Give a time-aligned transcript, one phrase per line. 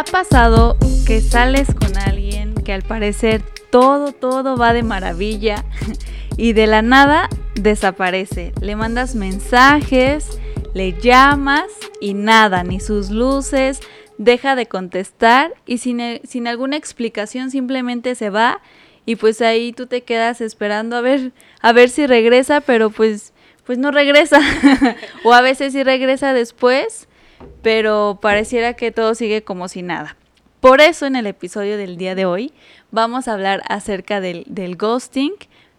[0.00, 5.62] ha pasado que sales con alguien que al parecer todo, todo va de maravilla
[6.38, 8.54] y de la nada desaparece?
[8.62, 10.40] Le mandas mensajes,
[10.72, 11.66] le llamas
[12.00, 13.80] y nada, ni sus luces,
[14.16, 18.62] deja de contestar y sin, sin alguna explicación simplemente se va
[19.04, 23.34] y pues ahí tú te quedas esperando a ver a ver si regresa, pero pues
[23.66, 24.40] pues no regresa.
[25.24, 27.06] o a veces sí regresa después,
[27.62, 30.16] pero pareciera que todo sigue como si nada.
[30.60, 32.52] Por eso en el episodio del día de hoy
[32.90, 35.32] vamos a hablar acerca del, del ghosting,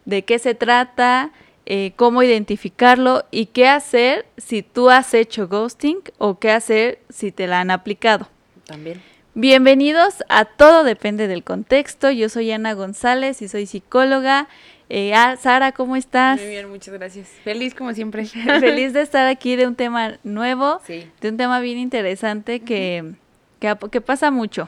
[0.06, 1.32] de qué se trata,
[1.66, 7.32] eh, cómo identificarlo y qué hacer si tú has hecho ghosting o qué hacer si
[7.32, 8.28] te la han aplicado.
[8.66, 9.02] También.
[9.36, 12.12] Bienvenidos a Todo Depende del Contexto.
[12.12, 14.50] Yo soy Ana González y soy psicóloga.
[14.94, 16.38] Eh, ah, Sara, ¿cómo estás?
[16.42, 17.30] Muy bien, muchas gracias.
[17.46, 18.26] Feliz como siempre.
[18.60, 23.14] Feliz de estar aquí de un tema nuevo, de un tema bien interesante que,
[23.62, 24.68] que, pasa mucho.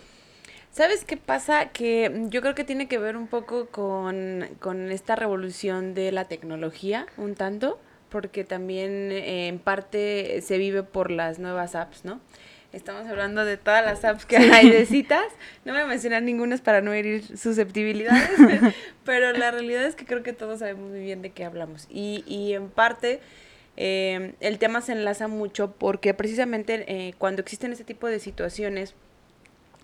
[0.71, 1.71] ¿Sabes qué pasa?
[1.71, 4.47] Que yo creo que tiene que ver un poco con,
[4.89, 7.77] esta revolución de la tecnología, un tanto,
[8.07, 12.21] porque también eh, en parte se vive por las nuevas apps, ¿no?
[12.73, 15.27] Estamos hablando de todas las apps que hay de citas.
[15.63, 18.31] No voy a mencionar ninguna para no herir susceptibilidades,
[19.05, 21.87] pero la realidad es que creo que todos sabemos muy bien de qué hablamos.
[21.91, 23.21] Y, y en parte
[23.77, 28.95] eh, el tema se enlaza mucho porque precisamente eh, cuando existen este tipo de situaciones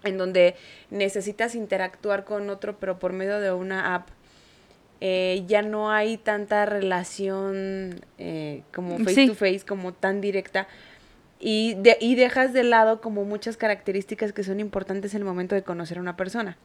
[0.03, 0.55] en donde
[0.89, 4.09] necesitas interactuar con otro pero por medio de una app,
[5.01, 8.01] eh, ya no hay tanta relación
[8.73, 10.67] como face to face, como tan directa
[11.39, 15.55] y, de, y dejas de lado como muchas características que son importantes en el momento
[15.55, 16.57] de conocer a una persona.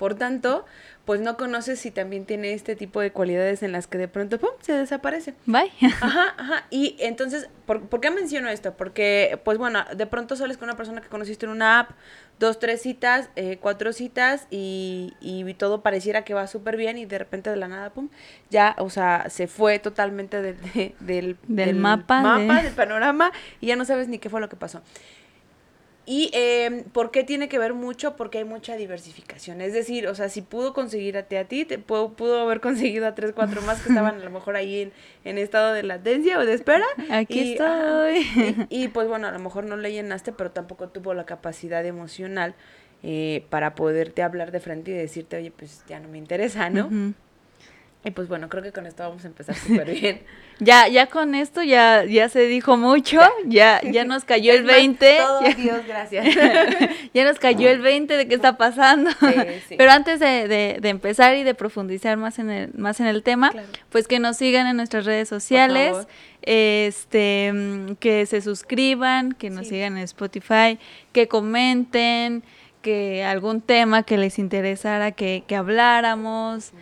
[0.00, 0.64] Por tanto,
[1.04, 4.38] pues no conoces si también tiene este tipo de cualidades en las que de pronto,
[4.38, 5.34] ¡pum!, se desaparece.
[5.44, 5.70] Bye.
[6.00, 6.64] Ajá, ajá.
[6.70, 8.78] Y entonces, ¿por, ¿por qué menciono esto?
[8.78, 11.90] Porque, pues bueno, de pronto sales con una persona que conociste en una app,
[12.38, 17.04] dos, tres citas, eh, cuatro citas y, y, todo pareciera que va súper bien y
[17.04, 18.08] de repente de la nada, pum,
[18.48, 20.56] ya, o sea, se fue totalmente del,
[21.00, 24.80] del, mapa, mapa del panorama y ya no sabes ni qué fue lo que pasó.
[26.10, 28.16] ¿Y eh, por qué tiene que ver mucho?
[28.16, 29.60] Porque hay mucha diversificación.
[29.60, 32.60] Es decir, o sea, si pudo conseguir a ti, a ti te pudo, pudo haber
[32.60, 34.92] conseguido a tres, cuatro más que estaban a lo mejor ahí en,
[35.24, 36.84] en estado de latencia o de espera.
[37.12, 38.66] Aquí estoy.
[38.70, 42.56] y, pues bueno, a lo mejor no le llenaste, pero tampoco tuvo la capacidad emocional
[43.04, 47.14] eh, para poderte hablar de frente y decirte, oye, pues ya no me interesa, ¿no?
[48.02, 50.22] Y pues bueno, creo que con esto vamos a empezar súper bien.
[50.58, 55.18] ya, ya con esto ya, ya se dijo mucho, ya, ya nos cayó el 20.
[55.18, 56.34] todo, Dios, gracias.
[57.12, 59.10] ya nos cayó el 20 de qué está pasando.
[59.76, 60.48] Pero antes de,
[60.80, 63.52] de, empezar y de profundizar más en el, más en el tema,
[63.90, 65.94] pues que nos sigan en nuestras redes sociales,
[66.40, 67.52] este,
[68.00, 70.78] que se suscriban, que nos sigan en Spotify,
[71.12, 72.42] que comenten,
[72.80, 76.72] que algún tema que les interesara que, que habláramos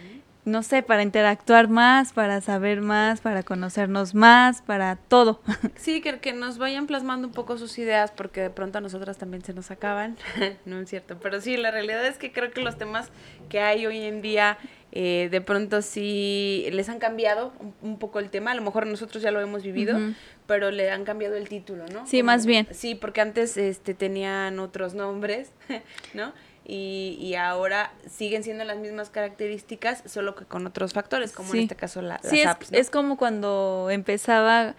[0.48, 5.40] no sé, para interactuar más, para saber más, para conocernos más, para todo.
[5.76, 9.16] Sí, que, que nos vayan plasmando un poco sus ideas, porque de pronto a nosotras
[9.16, 10.16] también se nos acaban,
[10.64, 13.10] no es cierto, pero sí, la realidad es que creo que los temas
[13.48, 14.58] que hay hoy en día,
[14.92, 19.22] eh, de pronto sí les han cambiado un, poco el tema, a lo mejor nosotros
[19.22, 19.98] ya lo hemos vivido,
[20.46, 22.06] pero le han cambiado el título, ¿no?
[22.06, 22.66] Sí, más bien.
[22.70, 25.52] Sí, porque antes este, tenían otros nombres,
[26.14, 26.32] ¿no?
[26.70, 31.60] Y, y, ahora siguen siendo las mismas características, solo que con otros factores, como en
[31.60, 32.68] este caso la, las sí, apps.
[32.72, 34.74] Es, como cuando empezaba,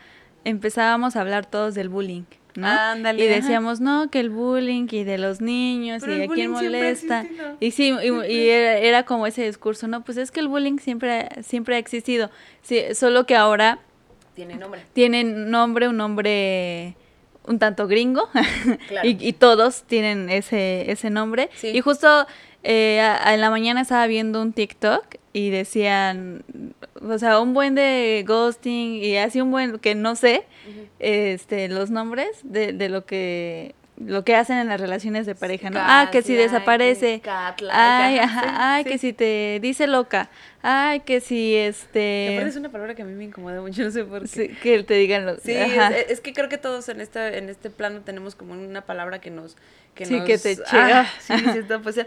[0.46, 2.26] empezábamos a hablar todos del bullying.
[2.56, 2.68] ¿no?
[3.14, 7.26] y decíamos, no, que el bullying y de los niños y a quién molesta.
[7.60, 11.76] Y sí, y, era, como ese discurso, no, pues es que el bullying siempre, siempre
[11.76, 12.30] ha existido.
[12.62, 13.80] Sí, solo que ahora...
[14.36, 14.86] Tiene nombre.
[14.94, 16.96] Tiene nombre, un nombre
[17.46, 18.30] un tanto gringo
[19.04, 21.50] y, todos tienen ese, ese nombre.
[21.64, 22.28] Y justo
[22.64, 26.44] eh, en la mañana estaba viendo un TikTok y decían,
[27.02, 30.46] o sea, un buen de ghosting y así un buen que no sé
[31.00, 35.70] este los nombres de, de lo que lo que hacen en las relaciones de pareja,
[35.70, 35.80] ¿no?
[35.82, 37.22] ah, que si desaparece.
[37.72, 40.30] ay, ay, que si te dice loca.
[40.62, 42.42] Ay, que si este.
[42.42, 44.56] es una palabra que a mí me incomoda mucho, no sé por qué.
[44.62, 45.38] que te digan lo...
[45.38, 49.20] Sí, es, que creo que todos en este, en este plano tenemos como una palabra
[49.20, 49.56] que nos.
[49.96, 52.02] Que sí, que te ah, sí, sí,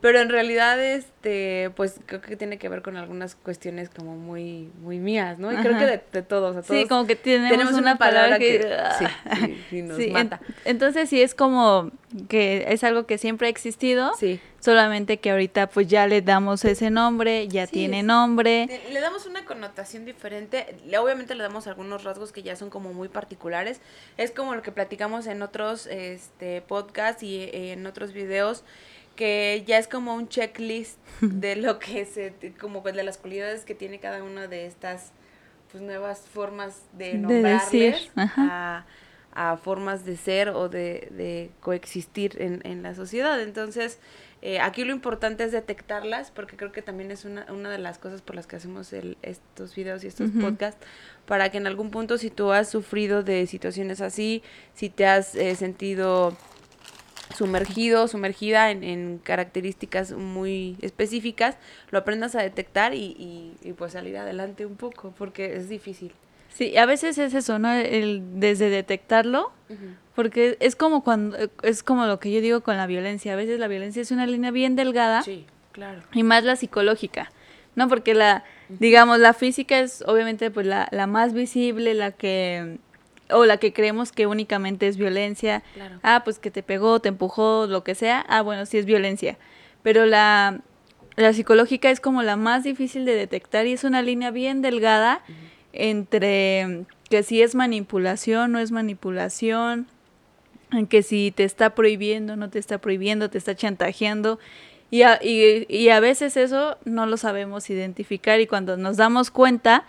[0.00, 4.70] pero en realidad, este, pues creo que tiene que ver con algunas cuestiones como muy,
[4.80, 5.52] muy mías, ¿no?
[5.52, 6.80] Y creo que de, todos, a todos.
[6.80, 8.62] Sí, como que tenemos, una, palabra, que,
[8.98, 10.40] sí, sí, nos mata.
[10.64, 11.90] entonces sí es como
[12.28, 14.12] que es algo que siempre ha existido.
[14.18, 14.40] Sí.
[14.60, 18.66] solamente que ahorita pues ya le damos ese nombre, ya tiene nombre.
[18.90, 20.66] Le, damos una connotación diferente,
[20.98, 23.80] obviamente le damos algunos rasgos que ya son como muy particulares,
[24.16, 28.64] es como lo que platicamos en otros este, podcasts y eh, en otros videos,
[29.20, 33.66] que ya es como un checklist de lo que se, como pues, de las cualidades
[33.66, 35.12] que tiene cada una de estas
[35.70, 38.86] pues nuevas formas de nombrarles a,
[39.34, 43.42] a, formas de ser o de, de coexistir en, en la sociedad.
[43.42, 43.98] Entonces,
[44.40, 47.98] eh, aquí lo importante es detectarlas, porque creo que también es una, una de las
[47.98, 50.84] cosas por las que hacemos el, estos videos y estos podcasts,
[51.26, 54.42] para que en algún punto si tú has sufrido de situaciones así,
[54.72, 56.34] si te has eh, sentido
[57.34, 61.56] sumergido, sumergida en, en, características muy específicas,
[61.90, 66.12] lo aprendas a detectar y, y, pues salir adelante un poco, porque es difícil.
[66.48, 67.72] Sí, a veces es eso, ¿no?
[67.72, 69.52] El, desde detectarlo,
[70.14, 73.58] porque es como cuando, es como lo que yo digo con la violencia, a veces
[73.58, 75.22] la violencia es una línea bien delgada.
[75.22, 76.02] Sí, claro.
[76.12, 77.30] Y más la psicológica,
[77.76, 77.88] ¿no?
[77.88, 82.78] Porque la, digamos, la física es obviamente pues la, la más visible, la que,
[83.32, 85.62] o la que creemos que únicamente es violencia.
[85.74, 85.98] Claro.
[86.02, 89.38] Ah, pues que te pegó, te empujó, lo que sea, ah, bueno, sí es violencia.
[89.82, 90.60] Pero la,
[91.16, 95.22] la psicológica es como la más difícil de detectar y es una línea bien delgada
[95.72, 99.86] entre que si es manipulación, no es manipulación,
[100.72, 104.38] en que si te está prohibiendo, no te está prohibiendo, te está chantajeando.
[104.90, 109.30] Y a, y, y a veces eso no lo sabemos identificar y cuando nos damos
[109.30, 109.84] cuenta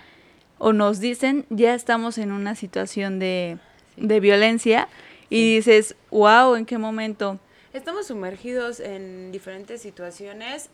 [0.63, 3.57] o nos dicen, ya estamos en una situación de,
[3.97, 4.87] de violencia
[5.29, 7.39] y dices, wow, ¿en qué momento?
[7.73, 10.69] Estamos sumergidos en diferentes situaciones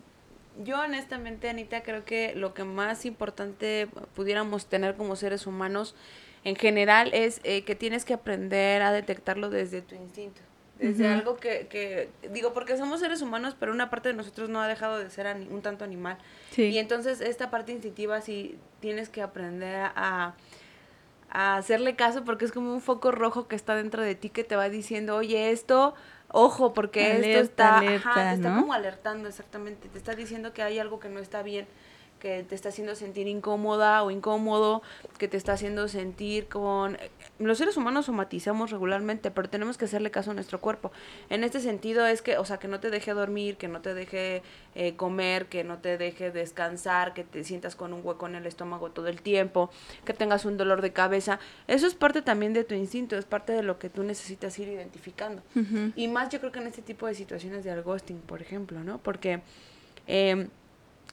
[0.63, 5.95] yo honestamente, Anita, creo que lo que más importante pudiéramos tener como seres humanos
[6.43, 10.41] en general es eh, que tienes que aprender a detectarlo desde tu instinto.
[10.79, 14.61] Desde algo que, que, digo, porque somos seres humanos, pero una parte de nosotros no
[14.61, 16.17] ha dejado de ser un tanto animal.
[16.55, 20.35] Y entonces esta parte instintiva sí tienes que aprender a,
[21.29, 24.43] a hacerle caso porque es como un foco rojo que está dentro de ti que
[24.43, 25.95] te va diciendo, oye, esto
[26.31, 30.79] ojo, porque esto está, ajá, te está como alertando exactamente, te está diciendo que hay
[30.79, 31.67] algo que no está bien,
[32.19, 34.81] que te está haciendo sentir incómoda o incómodo,
[35.17, 36.97] que te está haciendo sentir con...
[37.39, 40.91] Los seres humanos somatizamos regularmente, pero tenemos que hacerle caso a nuestro cuerpo.
[41.29, 43.93] En este sentido es que, o sea, que no te deje dormir, que no te
[43.93, 44.41] deje
[44.75, 48.45] eh, comer, que no te deje descansar, que te sientas con un hueco en el
[48.47, 49.69] estómago todo el tiempo,
[50.03, 51.39] que tengas un dolor de cabeza.
[51.67, 54.69] Eso es parte también de tu instinto, es parte de lo que tú necesitas ir
[54.69, 55.43] identificando.
[55.95, 58.97] Y más yo creo que en este tipo de situaciones de ghosting, por ejemplo, ¿no?
[58.97, 59.41] Porque...
[60.07, 60.47] Eh,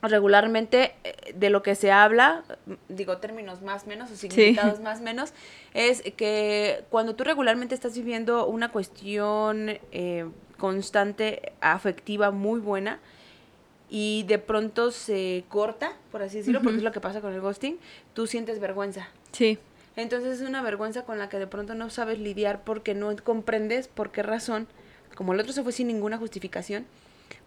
[0.09, 2.45] regularmente eh, de lo que se habla,
[2.89, 5.33] digo términos más menos o significados más menos,
[5.73, 10.27] es que cuando tú regularmente estás viviendo una cuestión eh,
[10.59, 13.01] constante, afectiva, muy buena,
[13.91, 17.41] y de pronto se corta, por así decirlo, porque es lo que pasa con el
[17.41, 17.79] ghosting,
[18.13, 19.09] tú sientes vergüenza.
[19.33, 19.59] Sí.
[19.97, 23.87] Entonces es una vergüenza con la que de pronto no sabes lidiar porque no comprendes
[23.87, 24.67] por qué razón,
[25.15, 26.87] como el otro se fue sin ninguna justificación,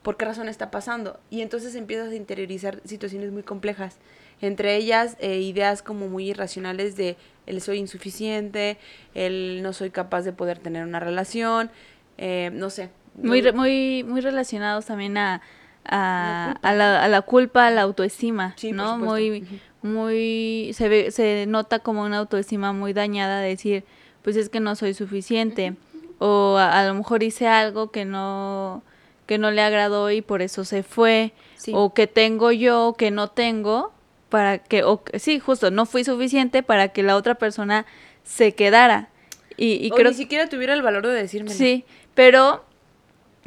[0.02, 1.20] por qué razón está pasando.
[1.30, 3.98] Y entonces empiezas a interiorizar situaciones muy complejas.
[4.42, 8.78] Entre ellas, eh, ideas como muy irracionales de el soy insuficiente,
[9.16, 11.72] el no soy capaz de poder tener una relación,
[12.18, 12.90] eh, no sé.
[13.16, 15.42] Muy, muy, muy relacionados también a,
[15.84, 18.98] a, la, a la culpa, a la autoestima, ¿no?
[18.98, 19.46] Muy,
[19.82, 23.86] muy, se, ve, se nota como una autoestima muy dañada de decir,
[24.22, 25.76] pues es que no soy suficiente,
[26.20, 28.84] o a, lo mejor hice algo que no,
[29.28, 31.34] que no le agradó y por eso se fue,
[31.74, 33.92] o que tengo yo que no tengo,
[34.30, 37.86] para que, o, sí, justo, no fui suficiente para que la otra persona
[38.24, 39.10] se quedara.
[39.58, 41.50] Y, y o ni siquiera tuviera el valor de decirme.
[41.50, 42.64] Sí, pero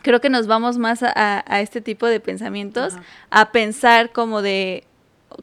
[0.03, 1.13] creo que nos vamos más a,
[1.47, 2.95] a, este tipo de pensamientos,
[3.31, 4.85] a pensar como de,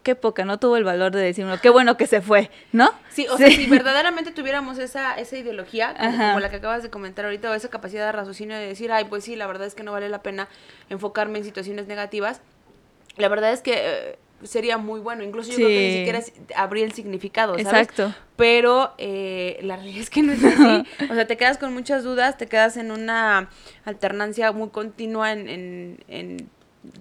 [0.03, 2.91] qué poca, no tuvo el valor de decirlo, qué bueno que se fue, ¿no?
[3.09, 7.25] Sí, o sea, si verdaderamente tuviéramos esa, esa ideología, como, la que acabas de comentar
[7.25, 9.83] ahorita, o esa capacidad de raciocinio de decir, ay, pues sí, la verdad es que
[9.83, 10.47] no vale la pena
[10.89, 12.41] enfocarme en situaciones negativas,
[13.17, 16.21] la verdad es que eh, sería muy bueno, incluso yo creo que ni siquiera
[16.55, 17.67] habría el significado, ¿sabes?
[17.67, 18.13] Exacto.
[18.35, 22.03] Pero eh, la realidad es que no es así, o sea, te quedas con muchas
[22.03, 23.49] dudas, te quedas en una
[23.85, 26.49] alternancia muy continua en, en, en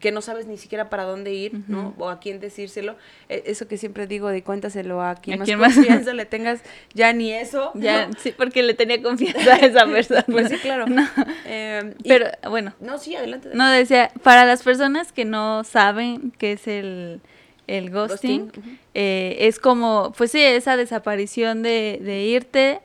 [0.01, 1.95] que no sabes ni siquiera para dónde ir, ¿no?
[1.99, 2.97] O a quién decírselo.
[3.29, 6.61] E, eso que siempre digo de cuéntaselo a quien más confianza le tengas,
[6.95, 7.73] ya ni eso.
[7.87, 10.25] Ya, sí, porque le tenía confianza a esa persona.
[10.27, 10.87] pues sí, claro.
[11.47, 12.75] Em, pero bueno.
[12.81, 17.21] No, sí, adelante, No, decía, para las personas que no saben qué es el,
[17.67, 18.51] el ghosting,
[18.95, 22.81] eh, es como, pues sí, esa desaparición de, de irte,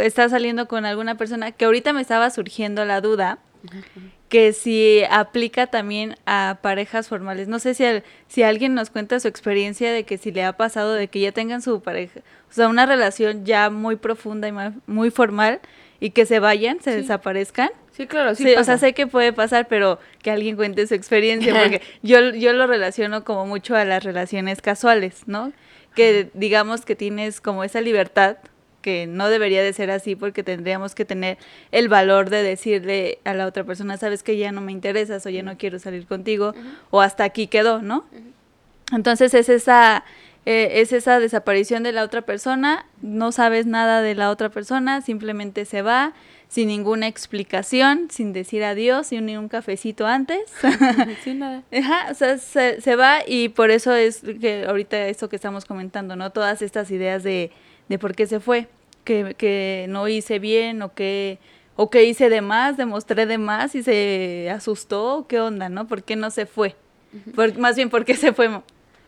[0.00, 3.38] estás saliendo con alguna persona, que ahorita me estaba surgiendo la duda,
[4.28, 7.48] que si aplica también a parejas formales.
[7.48, 7.84] No sé si,
[8.28, 11.32] si alguien nos cuenta su experiencia de que si le ha pasado de que ya
[11.32, 14.52] tengan su pareja, o sea, una relación ya muy profunda y
[14.86, 15.60] muy formal
[16.00, 17.70] y que se vayan, se desaparezcan.
[17.92, 18.54] Sí, claro, sí.
[18.54, 22.52] o sea, sé que puede pasar, pero que alguien cuente su experiencia, porque yo, yo
[22.52, 25.52] lo relaciono como mucho a las relaciones casuales, ¿no?
[25.96, 28.36] Que digamos que tienes como esa libertad
[28.80, 31.38] que no debería de ser así porque tendríamos que tener
[31.72, 35.30] el valor de decirle a la otra persona, sabes que ya no me interesas o
[35.30, 36.54] ya no quiero salir contigo
[36.90, 38.04] o hasta aquí quedó, ¿no?
[38.92, 40.04] Entonces es esa,
[40.46, 45.00] eh, es esa desaparición de la otra persona, no sabes nada de la otra persona,
[45.02, 46.14] simplemente se va
[46.48, 50.40] sin ninguna explicación, sin decir adiós, sin ni un cafecito antes.
[51.22, 51.62] sin nada.
[51.72, 55.66] Ajá, o sea, se, se va y por eso es que ahorita esto que estamos
[55.66, 56.30] comentando, ¿no?
[56.30, 57.52] Todas estas ideas de
[57.88, 58.68] de por qué se fue,
[59.04, 61.38] que, que no hice bien o que,
[61.76, 65.86] o que hice de más, demostré de más y se asustó, qué onda, ¿no?
[65.86, 66.76] ¿Por qué no se fue?
[67.56, 68.50] más bien, ¿por qué se fue?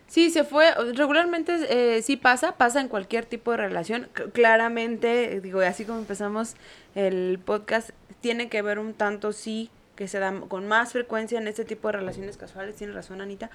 [0.07, 0.75] Sí, se fue.
[0.95, 4.09] Regularmente eh, sí pasa, pasa en cualquier tipo de relación.
[4.33, 6.57] claramente, digo, así como empezamos
[6.95, 11.47] el podcast, tiene que ver un tanto sí que se da con más frecuencia en
[11.47, 12.75] este tipo de relaciones casuales.
[12.75, 13.51] Tiene razón, Anita.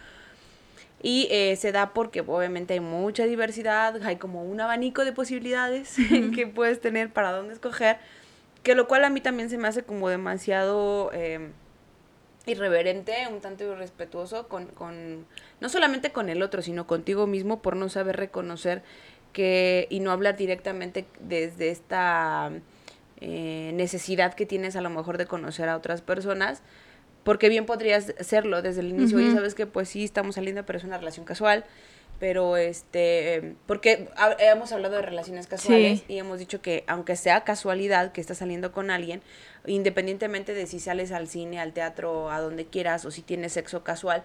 [1.07, 5.97] Y eh, se da porque obviamente hay mucha diversidad, hay como un abanico de posibilidades
[6.33, 8.00] que puedes tener para dónde escoger,
[8.63, 11.51] que lo cual a mí también se me hace como demasiado eh,
[12.47, 15.27] irreverente, un tanto irrespetuoso con, con,
[15.59, 18.81] no solamente con el otro, sino contigo mismo por no saber reconocer
[19.31, 22.51] que y no hablar directamente desde esta
[23.21, 26.63] eh, necesidad que tienes a lo mejor de conocer a otras personas
[27.25, 30.77] porque bien podrías hacerlo desde el inicio, y sabes que pues sí, estamos saliendo, pero
[30.77, 31.65] es una relación casual,
[32.20, 38.12] pero este, porque hemos hablado de relaciones casuales y hemos dicho que aunque sea casualidad
[38.12, 39.24] que estás saliendo con alguien,
[39.65, 43.84] independientemente de si sales al cine, al teatro, a donde quieras, o si tienes sexo
[43.84, 44.24] casual,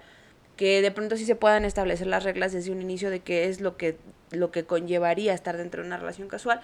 [0.56, 3.62] que de pronto sí se puedan establecer las reglas desde un inicio de qué es
[3.62, 3.96] lo que,
[4.30, 6.60] lo que conllevaría estar dentro de una relación casual,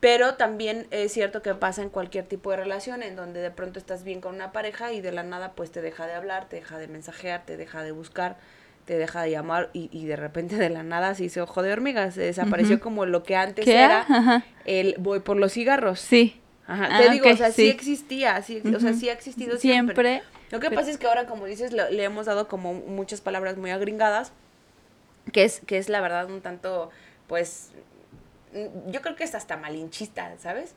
[0.00, 3.78] pero también es cierto que pasa en cualquier tipo de relación, en donde de pronto
[3.78, 6.56] estás bien con una pareja y de la nada pues te deja de hablar, te
[6.56, 8.36] deja de mensajear, te deja de buscar,
[8.84, 11.72] te deja de llamar y, y de repente de la nada se hizo ojo de
[11.72, 16.00] hormigas, se desapareció como lo que antes era el voy por los cigarros.
[16.00, 16.40] Sí.
[16.66, 16.98] Ajá.
[16.98, 20.22] te ah, digo, o sea, sí, existía, sí, o sea, sí ha existido siempre.
[20.50, 23.70] Lo que pasa es que ahora, como dices, le hemos dado como muchas palabras muy
[23.70, 24.32] agringadas,
[25.32, 26.90] que es, que es la verdad un tanto,
[27.26, 27.70] pues,
[28.86, 30.74] yo creo que es hasta malinchista, ¿sabes?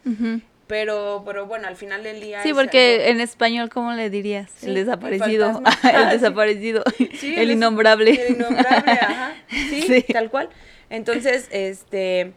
[0.67, 2.41] Pero, pero bueno, al final del día.
[2.43, 4.63] Sí, porque en español, ¿cómo le dirías?
[4.63, 5.61] el desaparecido.
[5.83, 6.83] El, desaparecido.
[7.21, 8.11] el, innombrable.
[8.11, 9.33] El innombrable, ajá.
[9.49, 10.49] Sí, tal cual.
[10.89, 12.33] Entonces, este.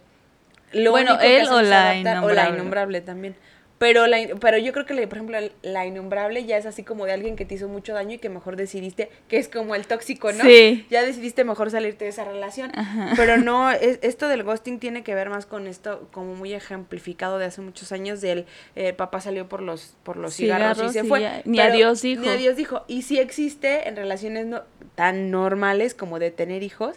[0.73, 2.33] Lo bueno, él o la innombrable.
[2.33, 3.37] O la innombrable también.
[3.85, 7.13] Pero, la, pero yo creo que, por ejemplo, la innombrable ya es así como de
[7.13, 10.33] alguien que te hizo mucho daño y que mejor decidiste, que es como el tóxico,
[10.33, 10.43] ¿no?
[10.43, 10.87] Sí.
[10.89, 12.73] Ya decidiste mejor salirte de esa relación.
[13.15, 17.37] Pero no, es, esto del ghosting tiene que ver más con esto, como muy ejemplificado
[17.37, 21.05] de hace muchos años, del eh, papá salió por los, por los cigarros, y se
[21.05, 21.43] fue.
[21.45, 22.23] ni adiós dijo.
[22.23, 22.85] Ni adiós dijo.
[22.89, 24.63] Y sí existe en relaciones no,
[24.95, 26.97] tan normales como de tener hijos,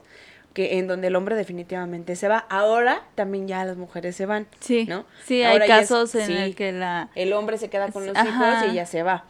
[0.58, 2.40] que en donde el hombre definitivamente se va.
[2.50, 5.06] Ahora también ya las mujeres se van, sí, ¿no?
[5.24, 7.12] Sí, hay casos en el que la...
[7.14, 9.26] El hombre se queda con los hijos y ella se va.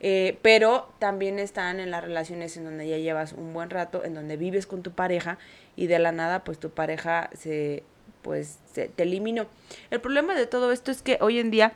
[0.00, 4.14] Eh, pero también están en las relaciones en donde ya llevas un buen rato, en
[4.14, 5.38] donde vives con tu pareja
[5.76, 7.84] y de la nada pues tu pareja se
[8.22, 9.46] pues se, te eliminó.
[9.90, 11.74] El problema de todo esto es que hoy en día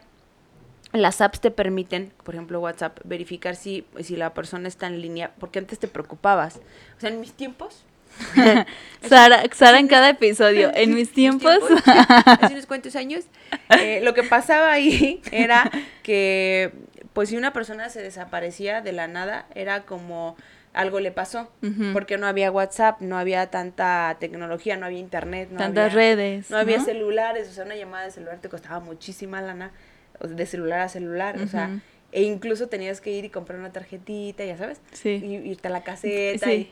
[0.93, 5.33] las apps te permiten, por ejemplo WhatsApp, verificar si, si la persona está en línea,
[5.39, 6.57] porque antes te preocupabas.
[6.97, 7.85] O sea, en mis tiempos
[9.09, 10.71] Sara, Sara en cada episodio.
[10.75, 11.59] En mis tiempos.
[11.87, 13.25] hace unos cuantos años.
[13.71, 15.71] Eh, lo que pasaba ahí era
[16.03, 16.73] que,
[17.13, 20.37] pues, si una persona se desaparecía de la nada, era como
[20.73, 21.51] algo le pasó.
[21.93, 25.49] Porque no había WhatsApp, no había tanta tecnología, no había internet.
[25.51, 26.51] No Tantas redes.
[26.51, 27.49] No, había celulares.
[27.49, 29.73] O sea, una llamada de celular te costaba muchísima lana.
[30.21, 31.39] De celular a celular.
[31.43, 31.81] O sea.
[32.13, 34.81] E incluso tenías que ir y comprar una tarjetita, ya sabes.
[34.93, 35.21] Sí.
[35.25, 36.53] Y irte a la caseta.
[36.53, 36.71] Y,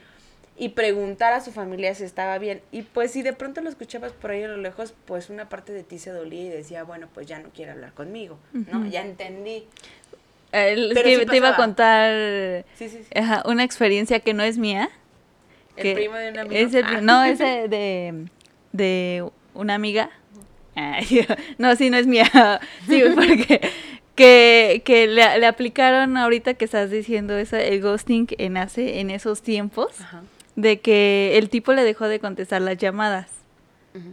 [0.60, 2.60] y preguntar a su familia si estaba bien.
[2.70, 5.72] Y pues si de pronto lo escuchabas por ahí a lo lejos, pues una parte
[5.72, 8.86] de ti se dolía y decía, bueno, pues ya no quiere hablar conmigo, ¿no?
[8.86, 9.64] Ya entendí.
[10.52, 12.66] que te iba a contar
[13.46, 14.90] una experiencia que no es mía.
[15.76, 16.80] El primo de una amiga.
[16.84, 17.00] Ah.
[17.00, 18.26] No, es de,
[18.72, 20.10] de una amiga.
[21.56, 22.30] no, sí, no es mía.
[22.86, 23.62] Sí, porque
[24.14, 29.08] que, que le, le, aplicaron ahorita que estás diciendo eso, el ghosting en, hace, en
[29.08, 29.98] esos tiempos.
[30.02, 30.20] Ajá
[30.60, 33.40] de que el tipo le dejó de contestar las llamadas.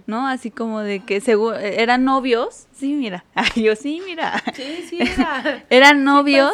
[0.08, 0.28] ¿no?
[0.28, 1.22] Así como de que
[1.62, 4.44] eran novios, sí, mira, Ay, yo sí, mira.
[4.56, 5.64] Sí, sí, era.
[5.70, 6.54] eran novios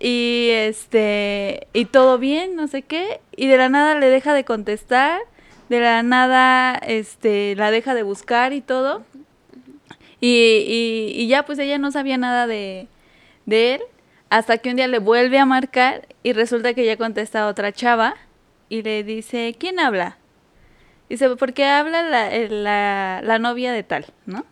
[0.00, 4.44] y este y todo bien, no sé qué, y de la nada le deja de
[4.44, 5.20] contestar,
[5.68, 9.04] de la nada este la deja de buscar y todo.
[10.22, 12.88] Y, y, y ya pues ella no sabía nada de,
[13.46, 13.80] de él
[14.28, 18.16] hasta que un día le vuelve a marcar y resulta que ya contesta otra chava
[18.70, 20.18] y le dice, ¿quién habla?
[21.10, 24.44] Dice, porque habla la, el- la, la novia de tal, ¿no?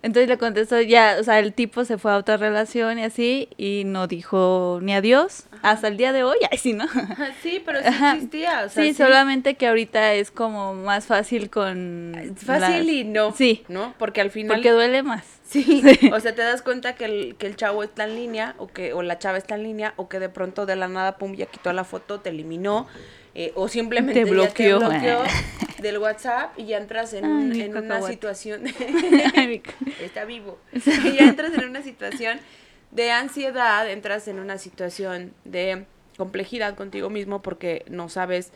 [0.00, 3.48] Entonces le contestó ya, o sea, el tipo se fue a otra relación y así,
[3.56, 6.86] y no dijo ni adiós hasta el día de hoy, ay sí, ¿no?
[7.42, 8.62] Sí, pero sí existía.
[8.64, 12.12] O sea, sí, solamente que ahorita es como más fácil con...
[12.36, 13.32] Fácil las- y no.
[13.32, 13.92] Sí, ¿No?
[13.98, 14.56] Porque al final.
[14.56, 15.24] porque duele más.
[15.48, 16.10] Sí, Sí.
[16.12, 18.92] o sea, te das cuenta que el, que el chavo está en línea o que
[18.92, 21.46] o la chava está en línea o que de pronto de la nada, pum, ya
[21.46, 22.86] quitó la foto, te eliminó
[23.40, 24.78] eh, o simplemente Te ya bloqueó.
[24.80, 25.22] te bloqueó.
[25.78, 28.64] del WhatsApp y ya entras en, Ay, una situación,
[30.02, 32.40] está vivo, y ya entras en una situación
[32.90, 35.84] de ansiedad, entras en una situación de
[36.16, 38.50] complejidad contigo mismo porque no sabes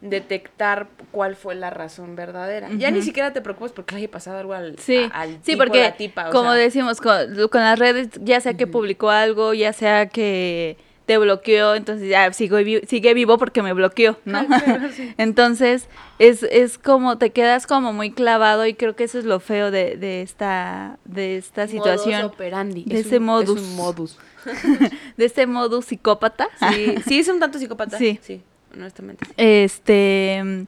[0.00, 2.68] detectar cuál fue la razón verdadera.
[2.76, 5.52] Ya ni siquiera te preocupes porque le haya pasado algo al, Sí, a- al sí,
[5.52, 8.66] tipo porque la tipa, o como sea, decimos, con, con las redes, ya sea que
[8.66, 10.76] publicó algo, ya sea que
[11.06, 14.44] te bloqueó, entonces ya sigo, vi- sigue vivo porque me bloqueó, ¿no?
[15.18, 19.38] Entonces es, es como, te quedas como muy clavado y creo que eso es lo
[19.40, 22.84] feo de, de esta, de esta modus situación, operandi.
[22.84, 23.60] de es ese un- modus.
[23.60, 24.18] Es un modus.
[25.16, 26.48] de este modo psicópata.
[26.72, 27.98] Sí, sí es un tanto psicópata.
[27.98, 28.18] Sí.
[28.22, 28.42] Sí,
[28.74, 29.24] honestamente.
[29.36, 30.66] Este,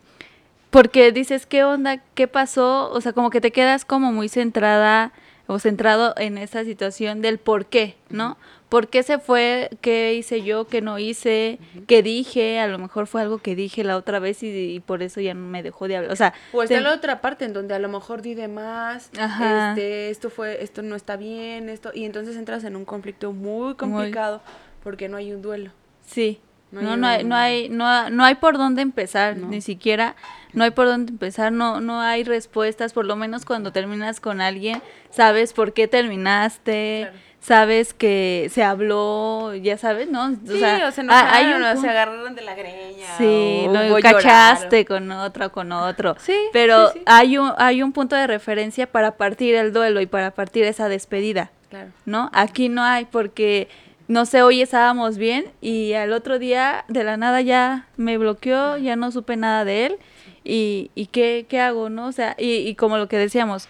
[0.70, 2.02] porque dices, ¿qué onda?
[2.14, 2.90] ¿Qué pasó?
[2.92, 5.12] O sea, como que te quedas como muy centrada
[5.46, 8.36] o centrado en esa situación del por qué, ¿no?
[8.68, 9.70] ¿Por qué se fue?
[9.80, 10.66] ¿Qué hice yo?
[10.66, 11.58] ¿Qué no hice?
[11.86, 12.60] ¿Qué dije?
[12.60, 15.32] A lo mejor fue algo que dije la otra vez y, y por eso ya
[15.32, 16.12] no me dejó de hablar.
[16.12, 19.10] O sea, O está la otra parte en donde a lo mejor di de más,
[19.18, 19.70] Ajá.
[19.70, 23.74] este, esto fue, esto no está bien, esto, y entonces entras en un conflicto muy
[23.74, 24.42] complicado
[24.82, 25.70] porque no hay un duelo.
[26.06, 26.40] Sí.
[26.70, 29.48] No No, hay no, hay, no hay, no, ha- no hay por dónde empezar, No.
[29.48, 30.14] ni siquiera,
[30.52, 34.42] no hay por dónde empezar, no, no hay respuestas, por lo menos cuando terminas con
[34.42, 37.27] alguien, sabes por qué terminaste, Claro.
[37.40, 40.30] Sabes que se habló, ya sabes, ¿no?
[40.30, 43.06] Sí, o enojaron, hay un o se agarraron de la greña.
[43.16, 46.16] Sí, o lo hubo cachaste con otro, con otro.
[46.20, 47.04] Sí, Pero sí, sí.
[47.06, 50.88] hay un, hay un punto de referencia para partir el duelo y para partir esa
[50.88, 51.50] despedida.
[51.70, 51.90] Claro.
[52.06, 52.30] ¿no?
[52.32, 53.68] Aquí no hay porque,
[54.08, 58.78] no sé, hoy estábamos bien y al otro día de la nada ya me bloqueó,
[58.78, 59.96] ya no supe nada de él
[60.44, 62.06] y, y ¿qué, qué hago, ¿no?
[62.06, 63.68] O sea, y, y como lo que decíamos,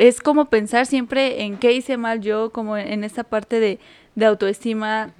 [0.00, 3.78] es como pensar siempre en qué hice mal yo, como en, esta parte de,
[4.14, 5.12] de autoestima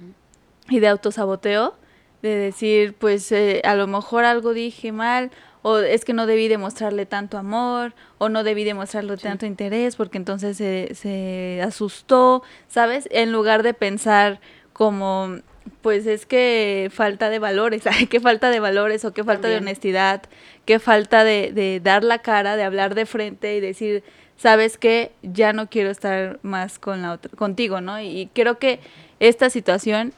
[0.69, 1.75] y de autosaboteo,
[2.23, 5.29] de decir, pues eh, a lo mejor algo dije mal,
[5.61, 10.17] o es que no debí demostrarle tanto amor, o no debí demostrarle tanto interés, porque
[10.17, 13.07] entonces se, se asustó, ¿sabes?
[13.11, 14.39] En lugar de pensar
[14.73, 15.41] como,
[15.83, 20.23] pues es que falta de valores, qué falta de valores, o qué falta de honestidad,
[20.65, 24.03] qué falta de, de dar la cara, de hablar de frente y decir,
[24.41, 28.01] sabes que ya no quiero estar más con la otra, contigo, ¿no?
[28.01, 28.79] Y, creo que
[29.19, 30.13] esta situación,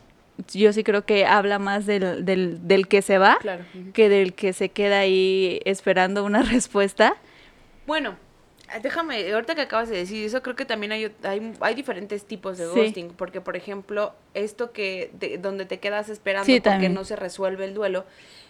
[0.54, 3.66] yo sí creo que habla más del, del, del que se va Claro.
[3.94, 7.16] que del que se queda ahí esperando una respuesta.
[7.86, 8.16] Bueno,
[8.70, 12.26] ah, déjame, ahorita que acabas de decir eso, creo que también hay, hay, hay diferentes
[12.26, 12.80] tipos de Sí.
[12.80, 16.94] ghosting, porque por ejemplo, esto que de- donde te quedas esperando Sí, porque también.
[16.94, 18.06] no se resuelve el duelo,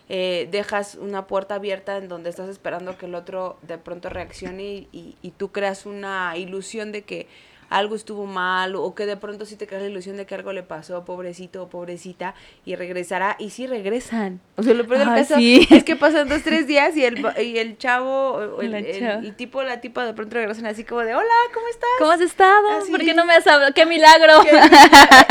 [0.10, 4.64] eh, dejas una puerta abierta en donde estás esperando que el otro de pronto reaccione
[4.64, 7.28] y, y- y tú creas una ilusión de que
[7.70, 10.54] algo estuvo mal o que de pronto sí te creas la ilusión de que algo
[10.54, 12.36] le pasó, pobrecito o pobrecita,
[12.66, 14.42] y regresará, y sí regresan.
[14.58, 15.68] O sea, lo peor del Ay, caso sí.
[15.72, 19.36] es que pasan dos, tres días y el, y el chavo, o el, el- el
[19.36, 21.90] tipo la tipa de pronto regresan así como de, hola, ¿cómo estás?
[21.98, 22.70] ¿Cómo has estado?
[22.78, 22.92] Así.
[22.92, 23.74] ¿Por qué no me has hablado?
[23.74, 24.34] ¡Qué milagro!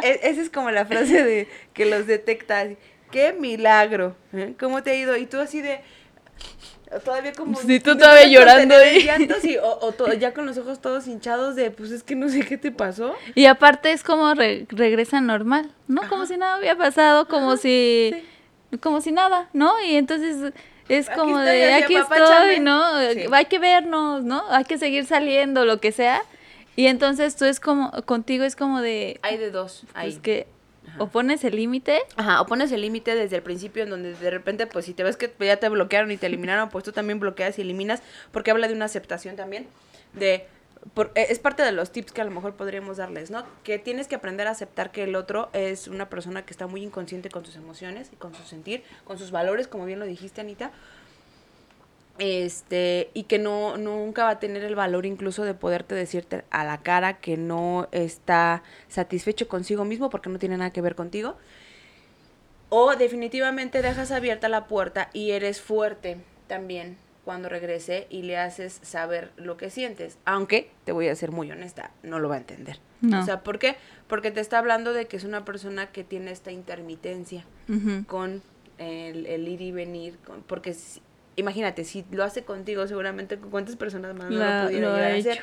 [0.03, 2.67] E- Esa es como la frase de que los detecta.
[3.13, 4.17] ¡Qué milagro!
[4.33, 4.55] ¿eh?
[4.59, 5.17] ¿Cómo te ha ido?
[5.17, 5.81] Y tú así de...
[7.05, 7.59] Todavía como...
[7.59, 9.09] Sí, tú todavía llorando ahí.
[9.41, 12.41] sí, o, o ya con los ojos todos hinchados de, pues es que no sé
[12.45, 13.15] qué te pasó.
[13.35, 16.07] Y aparte es como re- regresa normal, ¿no?
[16.09, 18.13] Como si nada había pasado, como si...
[18.81, 19.73] Como si nada, ¿no?
[19.83, 20.53] Y entonces
[20.89, 22.49] es Aquí como estoy, de, aquí apapáchame".
[22.55, 23.01] estoy, ¿no?
[23.13, 23.25] Sí.
[23.33, 24.43] Hay que vernos, ¿no?
[24.51, 26.23] Hay que seguir saliendo, lo que sea.
[26.75, 29.85] Y entonces tú es como, contigo es como de, Hay de dos.
[29.93, 30.45] pues Ahí.
[30.85, 34.15] Que o pones el límite Ajá, o pones el límite desde el principio en donde
[34.15, 36.93] de repente, pues si te ves que ya te bloquearon y te eliminaron, pues tú
[36.93, 39.67] también bloqueas y eliminas, porque habla de una aceptación también,
[40.13, 40.47] de...
[40.95, 43.45] por- eh, es parte de los tips que a lo mejor podríamos darles, ¿no?
[43.65, 46.83] Que tienes que aprender a aceptar que el otro es una persona que está muy
[46.83, 50.41] inconsciente con sus emociones y con su sentir, con sus valores, como bien lo dijiste,
[50.41, 50.73] Anita.
[52.19, 56.65] Este y que no nunca va a tener el valor incluso de poderte decirte a
[56.65, 61.37] la cara que no está satisfecho consigo mismo porque no tiene nada que ver contigo
[62.69, 68.81] o definitivamente dejas abierta la puerta y eres fuerte también cuando regrese y le haces
[68.83, 70.17] saber lo que sientes.
[70.25, 72.79] Aunque, te voy a ser muy honesta, no lo va a entender.
[73.13, 73.77] O sea, ¿por qué?
[74.07, 77.45] Porque te está hablando de que es una persona que tiene esta intermitencia
[78.07, 78.43] con
[78.79, 80.19] el, ir y venir.
[80.25, 80.75] Con, porque
[81.37, 85.41] imagínate, si lo hace contigo, seguramente con cuántas personas más lo pudieran hacer.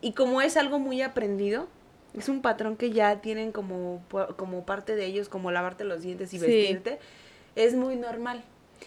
[0.00, 1.68] Y como es algo muy aprendido,
[2.16, 4.02] es un patrón que ya tienen como,
[4.36, 6.98] como parte de ellos, como lavarte los dientes y vestirte,
[7.56, 8.44] es muy normal.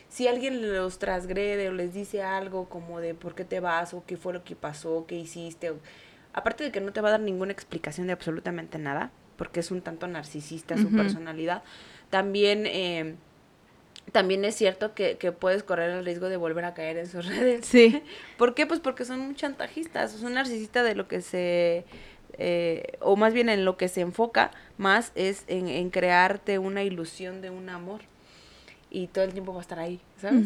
[0.10, 4.03] Si alguien los transgrede o les dice algo como de por qué te vas o
[4.05, 5.73] qué fue lo que pasó, qué hiciste,
[6.33, 9.71] aparte de que no te va a dar ninguna explicación de absolutamente nada, porque es
[9.71, 11.63] un tanto narcisista su personalidad,
[12.10, 12.65] también...
[12.65, 13.15] Eh,
[14.11, 17.25] también es cierto que, que, puedes correr el riesgo de volver a caer en sus
[17.35, 17.65] redes.
[17.65, 18.01] Sí.
[18.37, 18.65] ¿Por qué?
[18.65, 21.85] Pues porque son chantajistas, son narcisistas de lo que se
[22.39, 27.41] eh, o más bien en lo que se enfoca más es en, crearte una ilusión
[27.41, 28.01] de un amor
[28.91, 30.45] y todo el tiempo va a estar ahí, ¿sabes?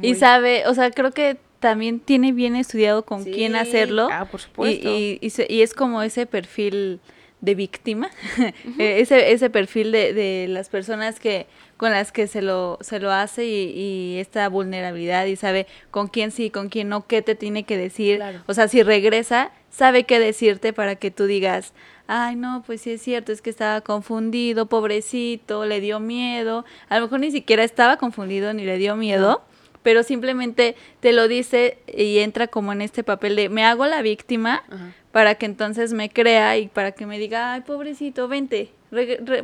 [0.00, 4.08] Y sabe, o sea, creo que también tiene bien estudiado con quién hacerlo.
[4.12, 4.88] Ah, por supuesto.
[4.88, 7.00] Y, y, es como ese perfil
[7.40, 8.10] de víctima,
[8.78, 11.46] e, ese, ese perfil de, de las personas que
[11.78, 16.32] con las que se lo, se lo hace y, esta vulnerabilidad y sabe con quién
[16.32, 18.20] sí, con quién no, qué te tiene que decir.
[18.46, 21.72] O sea, si regresa, sabe qué decirte para que tú digas,
[22.08, 26.64] ay, no, pues sí es cierto, es que estaba confundido, pobrecito, le dio miedo.
[26.88, 29.42] A lo mejor ni siquiera estaba confundido ni le dio miedo,
[29.84, 34.02] pero simplemente te lo dice y entra como en este papel de me hago la
[34.02, 34.64] víctima
[35.12, 38.72] para que entonces me crea y para que me diga, ay, pobrecito, vente,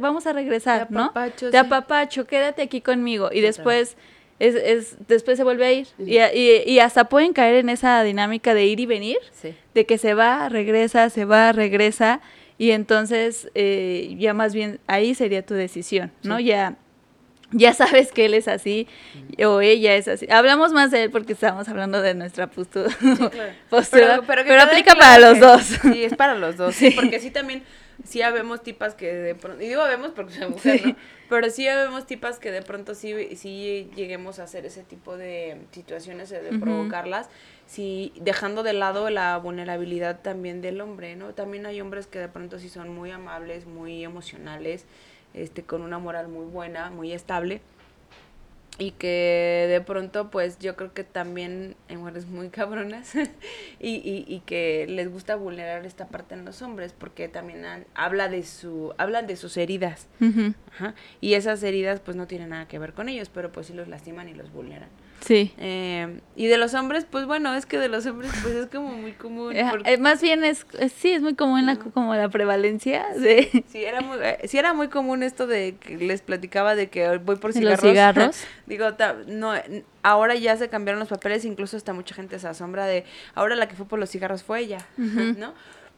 [0.01, 1.13] vamos a regresar, ¿no?
[1.51, 3.31] Te apapacho, quédate aquí conmigo.
[3.33, 3.97] Y después
[4.39, 5.87] es, es, después se vuelve a ir.
[5.99, 6.19] Y,
[6.71, 9.19] y, hasta pueden caer en esa dinámica de ir y venir,
[9.75, 12.21] de que se va, regresa, se va, regresa,
[12.59, 16.39] y entonces eh, ya más bien ahí sería tu decisión, ¿no?
[16.41, 16.77] Ya,
[17.51, 18.87] ya sabes que él es así
[19.45, 20.27] o ella es así.
[20.31, 22.91] Hablamos más de él porque estamos hablando de nuestra postura,
[23.91, 25.63] pero, aplica para los dos.
[25.63, 27.63] Sí, es para los dos, porque sí también
[28.03, 30.97] sí habemos tipas que de pronto, y digo habemos porque soy mujer, ¿no?
[31.29, 35.59] Pero sí habemos tipas que de pronto sí, sí lleguemos a hacer ese tipo de
[35.71, 37.29] situaciones, de provocarlas,
[37.67, 41.35] sí, dejando de lado la vulnerabilidad también del hombre, ¿no?
[41.35, 44.85] También hay hombres que de pronto sí son muy amables, muy emocionales,
[45.33, 47.61] este, con una moral muy buena, muy estable,
[48.79, 53.29] y que de pronto pues yo creo que también hay mujeres muy cabronas y,
[53.81, 58.43] y, y, que les gusta vulnerar esta parte en los hombres porque también habla de
[58.43, 60.09] su hablan de sus heridas.
[61.21, 63.89] Y esas heridas pues no tienen nada que ver con ellos pero pues sí los
[63.89, 64.89] lastiman y los vulneran
[65.21, 65.55] Sí.
[65.57, 68.91] Eh, y de los hombres, pues bueno, es que de los hombres pues es como
[68.91, 69.57] muy común.
[69.57, 73.65] Eh, eh, más bien es, sí, es muy común la, como la prevalencia de...
[73.69, 77.37] Sí, era muy, sí era muy común esto de que les platicaba de que voy
[77.37, 77.83] por cigarros.
[77.83, 78.37] Los cigarros.
[78.67, 78.87] Digo,
[79.27, 79.55] no,
[80.03, 83.67] ahora ya se cambiaron los papeles, incluso hasta mucha gente se asombra de, ahora la
[83.67, 85.55] que fue por los cigarros fue ella, ¿no?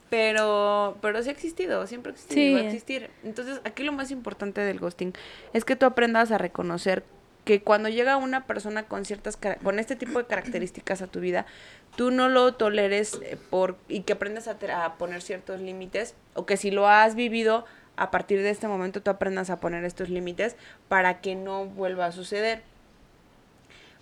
[0.09, 2.55] Pero, pero sí ha existido, siempre ha existido sí.
[2.55, 3.11] va a existir.
[3.25, 5.13] Entonces, aquí lo más importante del ghosting
[5.53, 7.03] es que tú aprendas a reconocer
[7.47, 11.47] que cuando llega una persona con ciertas con este tipo de características a tu vida,
[11.95, 16.45] tú no lo toleres eh, por y que aprendas a, a poner ciertos límites o
[16.45, 20.09] que si lo has vivido a partir de este momento tú aprendas a poner estos
[20.09, 20.57] límites
[20.89, 22.63] para que no vuelva a suceder.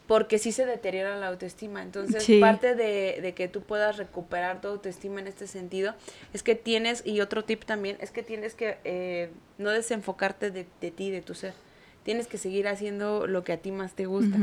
[0.06, 1.82] Porque sí se deteriora la autoestima.
[1.82, 5.94] Entonces, parte de, de, que tú puedas recuperar tu autoestima en este sentido
[6.34, 10.66] es que tienes, y otro tip también, es que tienes que eh, no desenfocarte de,
[10.82, 11.54] de ti, de tu ser
[12.04, 14.36] tienes que seguir haciendo lo que a ti más te gusta.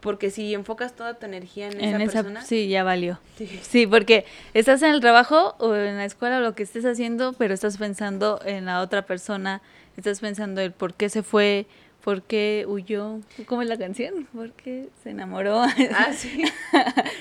[0.00, 2.44] Porque si enfocas toda tu energía en, esa, persona.
[2.44, 3.18] Sí, ya valió.
[3.62, 3.86] Sí.
[3.86, 7.54] porque estás en el trabajo o en la escuela o lo que estés haciendo, pero
[7.54, 9.60] estás pensando en la otra persona,
[9.96, 11.66] estás pensando el por qué se fue,
[12.02, 14.26] por qué huyó, ¿cómo es la canción?
[14.34, 15.62] ¿Por qué se enamoró?
[15.62, 16.44] Ah, sí.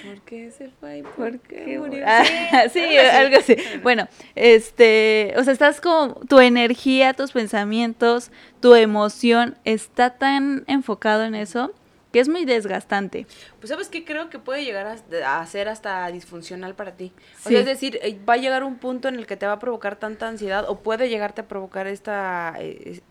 [0.06, 1.04] ¿Por qué se fue?
[1.16, 2.04] ¿Por qué murió?
[2.06, 2.24] Ah,
[2.72, 3.56] sí, algo así.
[3.84, 11.24] Bueno, este, o sea, estás con tu energía, tus pensamientos, tu emoción está tan enfocado
[11.24, 11.74] en eso
[12.12, 13.28] que es muy desgastante.
[13.60, 14.88] Pues sabes que creo que puede llegar
[15.26, 17.12] a, ser hasta disfuncional para ti.
[17.46, 19.54] O sea, es decir, eh, va a llegar un punto en el que te va
[19.54, 23.02] a provocar tanta ansiedad o puede llegarte a provocar esta eh,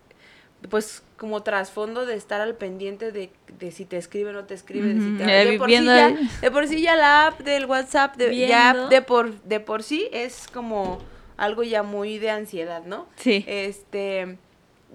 [0.68, 4.54] pues como trasfondo de estar al pendiente de, de si te escribe o no te
[4.54, 7.66] escribe, de, si te, de, por sí ya, de por sí ya la app del
[7.66, 10.98] WhatsApp de, ya de por de por sí es como
[11.36, 13.06] algo ya muy de ansiedad, ¿no?
[13.16, 13.44] Sí.
[13.46, 14.38] Este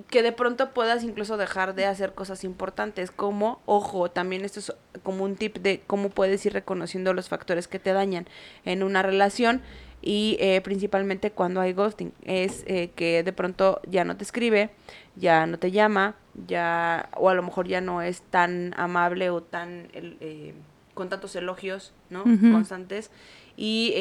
[0.09, 4.73] que de pronto puedas incluso dejar de hacer cosas importantes, como, ojo, también esto es
[5.03, 8.27] como un tip de cómo puedes ir reconociendo los factores que te dañan
[8.65, 9.61] en una relación
[10.01, 14.71] y eh, principalmente cuando hay ghosting, es eh, que de pronto ya no te escribe,
[15.15, 16.15] ya no te llama,
[16.47, 20.53] ya o a lo mejor ya no es tan amable o tan eh,
[20.93, 22.23] con tantos elogios, ¿no?
[22.23, 23.11] Constantes
[23.55, 23.93] y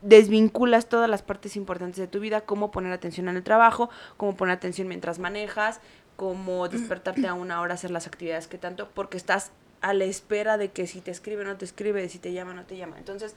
[0.00, 4.36] desvinculas todas las partes importantes de tu vida, cómo poner atención en el trabajo, cómo
[4.36, 5.80] poner atención mientras manejas,
[6.16, 10.56] cómo despertarte a una hora hacer las actividades que tanto, porque estás a la espera
[10.56, 12.64] de que si te escribe o no te escribe, de si te llama o no
[12.64, 12.96] te llama.
[12.98, 13.34] Entonces,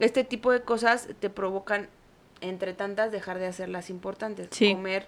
[0.00, 1.88] este tipo de cosas te provocan,
[2.40, 4.48] entre tantas, dejar de hacer las importantes.
[4.56, 5.06] Comer,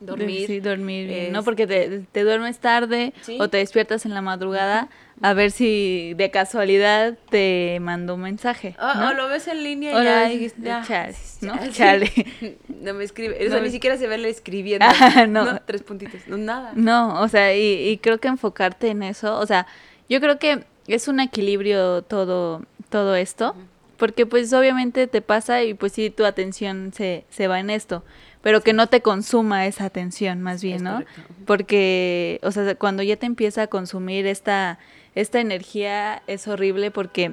[0.00, 0.46] dormir.
[0.46, 1.42] Sí, dormir bien, ¿no?
[1.42, 4.88] Porque te, duermes tarde o te despiertas en la madrugada
[5.22, 8.76] a ver si de casualidad te mandó un mensaje.
[8.80, 11.10] O, lo ves en línea y ya, ya,
[11.40, 11.54] ¿no?
[11.70, 12.10] Chale.
[12.68, 14.86] no me escribe, o sea, ni siquiera se ve le escribiendo.
[14.88, 15.60] Ah, no.
[15.60, 16.72] Tres puntitos, no, nada.
[16.74, 19.66] No, o sea, y, y creo que enfocarte en eso, o sea,
[20.08, 23.54] yo creo que es un equilibrio todo, todo esto.
[23.96, 28.04] Porque pues obviamente te pasa y pues sí, tu atención se, se va en esto
[28.46, 31.02] pero que no te consuma esa atención más bien, ¿no?
[31.46, 34.78] Porque, o sea, cuando ya te empieza a consumir esta,
[35.16, 37.32] esta energía es horrible porque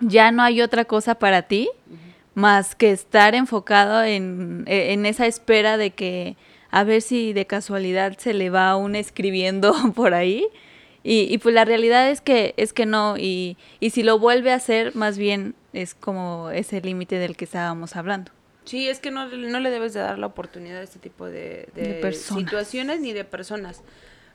[0.00, 1.70] ya no hay otra cosa para ti
[2.34, 6.36] más que estar enfocado en, e, en, esa espera de que
[6.70, 10.46] a ver si de casualidad se le va un escribiendo por ahí.
[11.04, 14.52] Y, y pues la realidad es que, es que no, y, y si lo vuelve
[14.52, 18.30] a hacer, más bien es como ese límite del que estábamos hablando.
[18.64, 21.68] Sí, es que no, no le debes de dar la oportunidad a este tipo de,
[21.74, 23.82] de, situaciones ni de personas.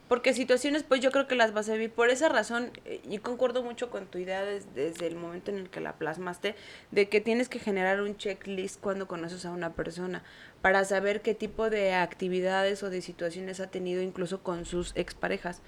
[0.09, 1.91] Porque situaciones, pues yo creo que las vas a vivir.
[1.91, 5.69] Por esa razón, eh, y concuerdo mucho con tu idea desde, el momento en el
[5.69, 6.55] que la plasmaste,
[6.91, 10.23] de que tienes que generar un checklist cuando conoces a una persona,
[10.61, 15.61] para saber qué tipo de actividades o de situaciones ha tenido incluso con sus exparejas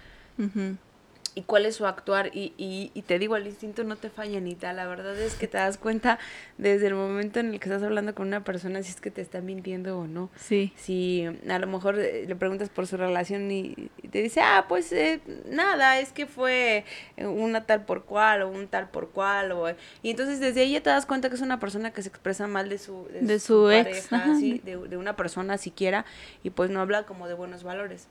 [1.39, 2.31] y cuál es su actuar.
[2.33, 4.73] Y, y, y, te digo, el instinto no te falla, Anita.
[4.73, 6.19] La verdad es que te das cuenta
[6.57, 9.21] desde el momento en el que estás hablando con una persona si es que te
[9.21, 10.29] están mintiendo o no.
[10.35, 10.73] Sí.
[10.75, 14.91] Si a lo mejor eh, le preguntas por su relación y, te dice, ah, pues
[14.91, 16.83] eh, nada, es que fue
[17.17, 19.53] una tal por cual o un tal por cual.
[19.53, 19.69] O,
[20.03, 22.47] y entonces desde ahí ya te das cuenta que es una persona que se expresa
[22.47, 24.07] mal de su, de, su, ex.
[24.09, 26.03] pareja, de, de, una persona siquiera,
[26.43, 28.09] y pues no habla como de buenos valores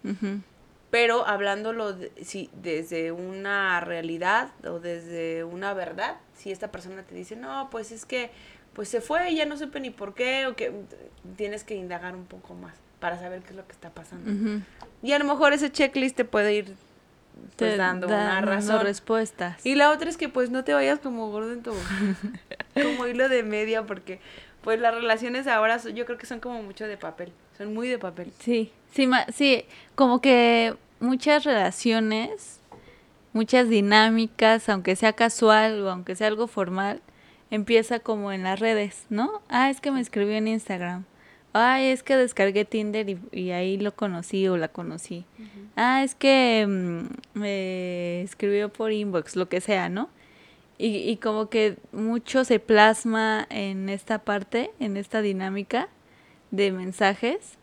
[0.90, 7.36] pero hablándolo si, desde una realidad o desde una verdad, si esta persona te dice,
[7.36, 8.30] no, pues es que
[8.72, 10.72] pues se fue ya no supe ni por qué, o que
[11.36, 14.62] tienes que indagar un poco más para saber qué es lo que está pasando.
[15.02, 16.74] Y a lo mejor ese checklist te puede ir
[17.56, 18.80] pues, dando una razón.
[18.82, 19.64] respuestas.
[19.64, 21.72] Y la otra es que pues no te vayas como gordo en tu
[22.74, 24.20] como hilo de media porque
[24.62, 27.98] pues las relaciones ahora yo creo que son como mucho de papel, son muy de
[27.98, 28.32] papel.
[28.38, 32.60] Sí, sí, sí, como que muchas relaciones,
[33.32, 37.00] muchas dinámicas, aunque sea casual o aunque sea algo formal,
[37.50, 39.42] empieza como en las redes, ¿no?
[39.48, 41.04] Ah, es que me escribió en Instagram.
[41.54, 45.24] Ah, es que descargué Tinder y, ahí lo conocí o la conocí.
[45.76, 50.10] Ah, es que mm, me escribió por inbox, lo que sea, ¿no?
[50.76, 55.88] Y, y como que mucho se plasma en esta parte, en esta dinámica
[56.50, 57.57] de mensajes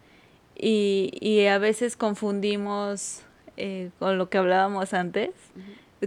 [0.56, 3.22] y, y a veces confundimos
[3.58, 5.32] eh, con lo que hablábamos antes,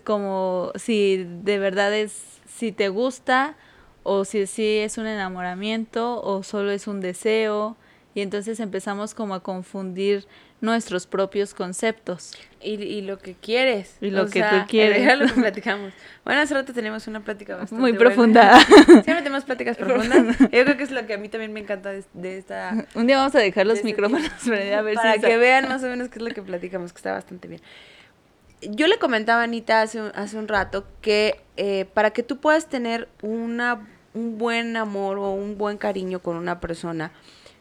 [0.04, 3.56] como si de verdad es, si te gusta
[4.02, 7.76] o si, si es un enamoramiento o solo es un deseo
[8.14, 10.26] y entonces empezamos como a confundir
[10.60, 12.32] nuestros propios conceptos.
[12.60, 13.96] Y, y lo que quieres.
[14.00, 15.18] Y lo que tú quieres.
[15.18, 15.92] lo que platicamos.
[16.24, 18.58] Bueno, hace rato tenemos una plática bastante Muy profunda.
[18.86, 20.38] Siempre tenemos pláticas profundas.
[20.38, 22.86] Yo creo que es lo que a mí también me encanta de, esta...
[22.94, 25.86] Un día vamos a dejar los este micrófonos para, ver para que vean más o
[25.86, 27.60] menos qué es lo que platicamos, que está bastante bien.
[28.60, 32.68] Yo le comentaba a Anita hace, hace un rato que eh, para que tú puedas
[32.68, 37.12] tener una, un buen amor o un buen cariño con una persona,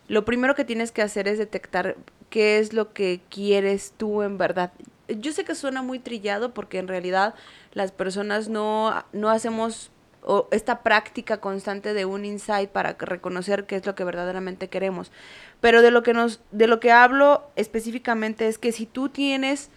[0.08, 1.96] lo primero que tienes que hacer es detectar
[2.30, 4.72] qué es lo que quieres tú en verdad.
[5.08, 7.36] Yo sé que suena muy trillado porque en realidad
[7.74, 9.92] las personas no, no hacemos
[10.52, 15.12] esta práctica constante de un insight para reconocer qué es lo que verdaderamente queremos.
[15.62, 19.70] Pero de lo que nos, de lo que hablo específicamente es que si tú tienes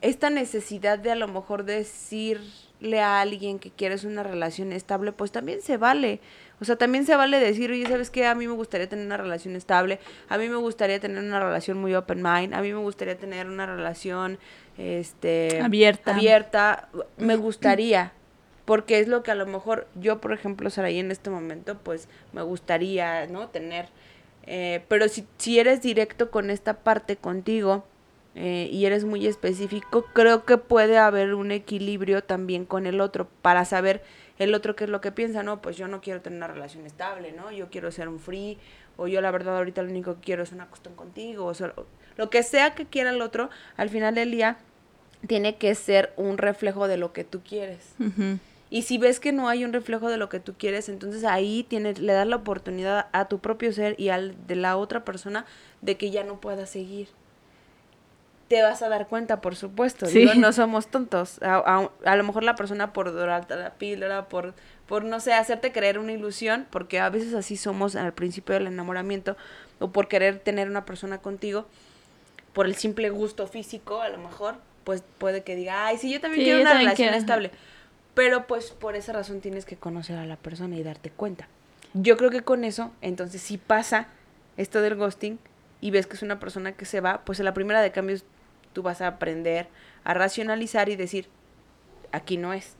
[0.00, 1.64] esta necesidad de a lo mejor
[2.80, 6.20] decirle a alguien que quieres una relación estable, pues también se vale.
[6.60, 8.26] O sea, también se vale decir, oye, ¿sabes qué?
[8.26, 11.78] A mí me gustaría tener una relación estable, a mí me gustaría tener una relación
[11.78, 14.38] muy open mind, a mí me gustaría tener una relación
[14.78, 16.14] este abierta.
[16.14, 18.12] Abierta, me gustaría,
[18.64, 22.08] porque es lo que a lo mejor yo, por ejemplo, Saraí en este momento, pues
[22.32, 23.48] me gustaría, ¿no?
[23.48, 23.88] Tener
[24.48, 27.84] Eh, pero si, si eres directo con esta parte contigo
[28.38, 33.26] eh, y eres muy específico, creo que puede haber un equilibrio también con el otro
[33.40, 34.02] para saber
[34.38, 36.84] el otro qué es lo que piensa, no, pues yo no quiero tener una relación
[36.84, 37.50] estable, ¿no?
[37.50, 38.58] Yo quiero ser un free,
[38.98, 41.72] o yo la verdad ahorita lo único que quiero es una cuestión contigo, o sea,
[42.18, 44.58] lo que sea que quiera el otro, al final del día
[45.26, 47.94] tiene que ser un reflejo de lo que tú quieres.
[48.68, 51.64] Y si ves que no hay un reflejo de lo que tú quieres, entonces ahí
[51.66, 55.46] tienes, le das la oportunidad a tu propio ser y al de la otra persona
[55.80, 57.08] de que ya no pueda seguir.
[58.48, 60.06] Te vas a dar cuenta, por supuesto.
[60.36, 61.42] no somos tontos.
[61.42, 64.54] A, a, lo mejor la persona por dorarte la píldora, por,
[64.86, 68.68] por, no sé, hacerte creer una ilusión, porque a veces así somos al principio del
[68.68, 69.36] enamoramiento,
[69.80, 71.66] o por querer tener una persona contigo,
[72.52, 74.54] por el simple gusto físico, a lo mejor,
[74.84, 77.50] pues puede que diga, ay, sí, yo también quiero una relación estable.
[78.14, 81.48] Pero pues por esa razón tienes que conocer a la persona y darte cuenta.
[81.92, 84.08] Yo creo que con eso, entonces si pasa
[84.56, 85.38] esto del ghosting
[85.80, 88.24] y ves que es una persona que se va, pues en la primera de cambios
[88.76, 89.68] tú vas a aprender
[90.04, 91.28] a racionalizar y decir,
[92.12, 92.76] aquí no es.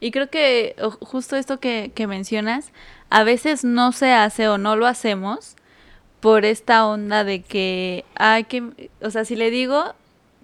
[0.00, 2.72] Y creo que justo esto que, que mencionas,
[3.08, 5.54] a veces no se hace o no lo hacemos
[6.18, 9.94] por esta onda de que, ay, que, o sea, si le digo,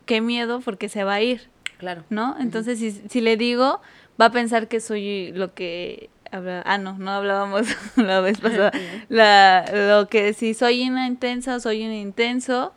[0.06, 1.50] qué miedo porque se va a ir.
[1.78, 2.04] Claro.
[2.08, 2.36] ¿No?
[2.38, 3.80] Entonces, si, si le digo,
[4.20, 8.70] va a pensar que soy lo que ah no no hablábamos la vez pasada
[9.08, 12.74] la, lo que si soy una intensa o soy un intenso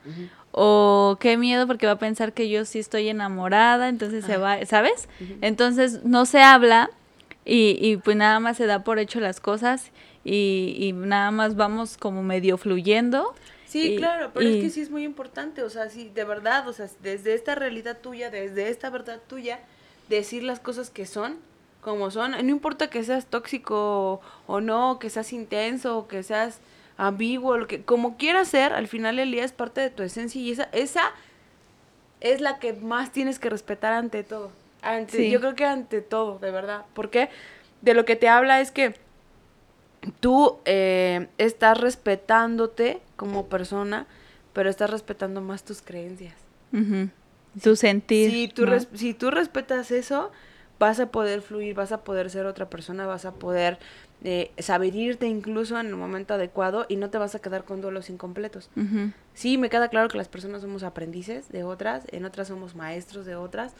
[0.52, 4.66] o qué miedo porque va a pensar que yo sí estoy enamorada entonces se va
[4.66, 5.08] sabes
[5.42, 6.90] entonces no se habla
[7.46, 9.92] y, y pues nada más se da por hecho las cosas
[10.24, 13.34] y, y nada más vamos como medio fluyendo
[13.72, 16.74] Sí, claro, pero es que sí es muy importante, o sea, sí, de verdad, o
[16.74, 19.62] sea, desde esta realidad tuya, desde esta verdad tuya,
[20.10, 21.38] decir las cosas que son
[21.80, 22.32] como son.
[22.32, 26.60] No importa que seas tóxico o, no, que seas intenso, o que seas
[27.02, 30.40] ambiguo, lo que, como quieras ser, al final el día es parte de tu esencia
[30.40, 31.12] y esa, esa
[32.20, 34.52] es la que más tienes que respetar ante todo.
[34.84, 36.86] Ante, Yo creo que ante todo, de verdad.
[36.94, 37.30] Porque
[37.82, 38.96] de lo que te habla es que
[40.20, 44.06] tú eh, estás respetándote como persona,
[44.54, 46.36] pero estás respetando más tus creencias.
[47.64, 48.30] Tu sentir.
[48.30, 50.32] Si tú, si tú respetas eso,
[50.82, 53.78] vas a poder fluir, vas a poder ser otra persona, vas a poder
[54.24, 57.82] eh, saber irte incluso en el momento adecuado y no te vas a quedar con
[57.82, 58.72] duelos incompletos.
[59.36, 63.28] Sí, me queda claro que las personas somos aprendices de otras, en otras somos maestros
[63.28, 63.74] de otras,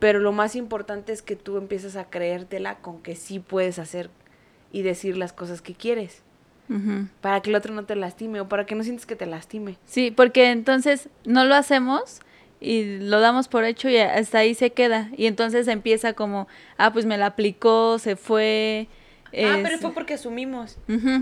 [0.00, 4.10] pero lo más importante es que tú empieces a creértela con que sí puedes hacer
[4.72, 6.22] y decir las cosas que quieres.
[7.20, 9.78] Para que el otro no te lastime o para que no sientes que te lastime.
[9.86, 12.20] Sí, porque entonces no lo hacemos
[12.60, 15.10] y lo damos por hecho y hasta ahí se queda.
[15.16, 18.88] Y entonces empieza como, ah, pues me la aplicó, se fue.
[19.26, 20.78] Ah, pero fue porque asumimos.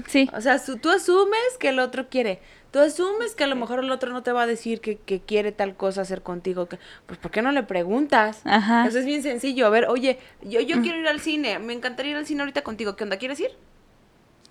[0.06, 0.30] sí.
[0.34, 2.40] O sea, tú asumes que el otro quiere.
[2.70, 5.20] Tú asumes que a lo mejor el otro no te va a decir que, que
[5.20, 6.66] quiere tal cosa hacer contigo.
[6.66, 8.40] Que, pues, ¿por qué no le preguntas?
[8.44, 8.86] Ajá.
[8.86, 9.66] Eso es bien sencillo.
[9.66, 11.58] A ver, oye, yo, yo quiero ir al cine.
[11.60, 12.96] Me encantaría ir al cine ahorita contigo.
[12.96, 13.16] ¿Qué onda?
[13.16, 13.52] ¿Quieres ir?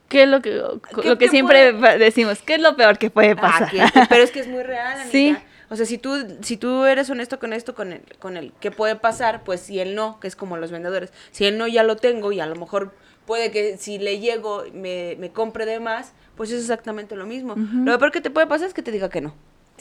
[0.08, 0.62] ¿Qué es lo que,
[1.04, 2.42] lo que siempre decimos?
[2.42, 3.72] ¿Qué es lo peor que puede ah, pasar?
[4.10, 5.10] pero es que es muy real, Anita.
[5.12, 5.36] Sí.
[5.74, 8.70] O sea, si tú, si tú eres honesto con esto, con el, con el que
[8.70, 11.82] puede pasar, pues si él no, que es como los vendedores, si él no ya
[11.82, 12.94] lo tengo y a lo mejor
[13.26, 17.56] puede que si le llego me, me compre de más, pues es exactamente lo mismo.
[17.56, 19.34] Lo peor que te puede pasar es que te diga que no.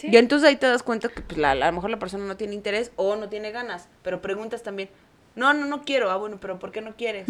[0.03, 2.39] Y entonces ahí te das cuenta que pues, la, a lo mejor la persona no
[2.39, 4.89] tiene interés o no tiene ganas, pero preguntas también,
[5.37, 7.27] no, no, no quiero, ah, bueno, pero ¿por qué no quieres?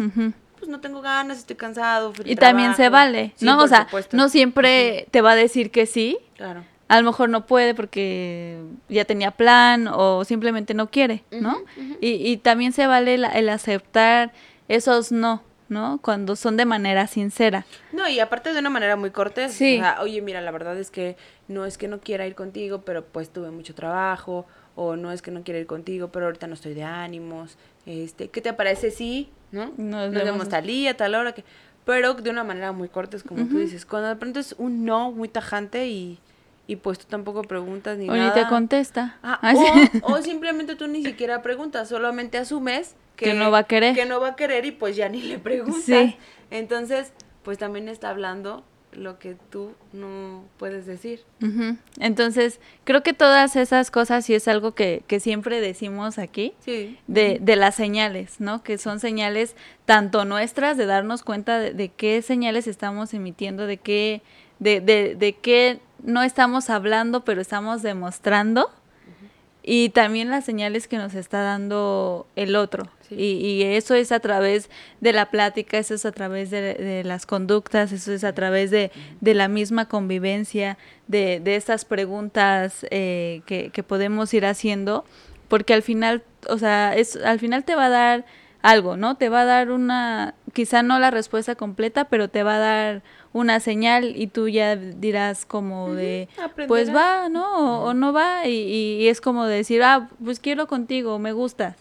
[0.57, 2.13] Pues no tengo ganas, estoy cansado.
[2.23, 3.61] Y también se vale, ¿no?
[3.61, 6.17] o sea, no siempre te va a decir que sí.
[6.37, 11.57] Claro a lo mejor no puede porque ya tenía plan o simplemente no quiere, ¿no?
[11.99, 14.31] Y, y, también se vale el aceptar
[14.67, 15.99] esos no, ¿no?
[16.03, 17.65] Cuando son de manera sincera.
[17.93, 19.53] No, y aparte de una manera muy cortés.
[19.53, 19.81] Sí.
[20.01, 23.31] oye, mira, la verdad es que no es que no quiera ir contigo, pero pues
[23.31, 26.75] tuve mucho trabajo, o no es que no quiera ir contigo, pero ahorita no estoy
[26.75, 27.57] de ánimos.
[27.87, 28.91] Este, ¿qué te parece?
[28.91, 29.73] Sí, ¿no?
[29.77, 31.43] Nos, Nos vemos tal día, tal hora, que...
[31.85, 33.83] pero de una manera muy cortés, como tú dices.
[33.83, 36.19] Cuando de pronto es un no muy tajante y
[36.65, 38.33] y pues tú tampoco preguntas ni o nada.
[38.35, 39.17] ni te contesta.
[39.21, 39.53] Ah,
[40.03, 43.95] o, simplemente tú ni siquiera preguntas, solamente asumes que, no va a querer.
[43.95, 46.15] Que no va a querer y pues ya ni le preguntas.
[46.51, 48.63] Entonces, pues también está hablando
[48.95, 51.23] lo que tú no puedes decir.
[51.99, 56.97] Entonces, creo que todas esas cosas sí es algo que, que siempre decimos aquí, sí.
[57.07, 58.63] de, de las señales, ¿no?
[58.63, 59.55] Que son señales
[59.85, 64.21] tanto nuestras de darnos cuenta de, de qué señales estamos emitiendo, de qué,
[64.59, 68.69] de, de, de qué no estamos hablando, pero estamos demostrando.
[69.65, 74.69] Y también las señales que nos está dando el otro, Y, eso es a través
[74.99, 78.91] de la plática, eso es a través de, las conductas, eso es a través de,
[79.21, 80.77] la misma convivencia,
[81.07, 85.05] de, de estas preguntas eh, que, que podemos ir haciendo,
[85.47, 88.25] porque al final, o sea, es, al final te va a dar
[88.63, 89.15] algo, ¿no?
[89.15, 93.03] Te va a dar una, quizá no la respuesta completa, pero te va a dar
[93.33, 96.29] una señal y tú ya dirás como de,
[96.67, 97.83] pues va, ¿no?
[97.83, 98.53] O, no va, y,
[99.01, 101.75] y, es como decir, ah, pues quiero contigo, me gustas.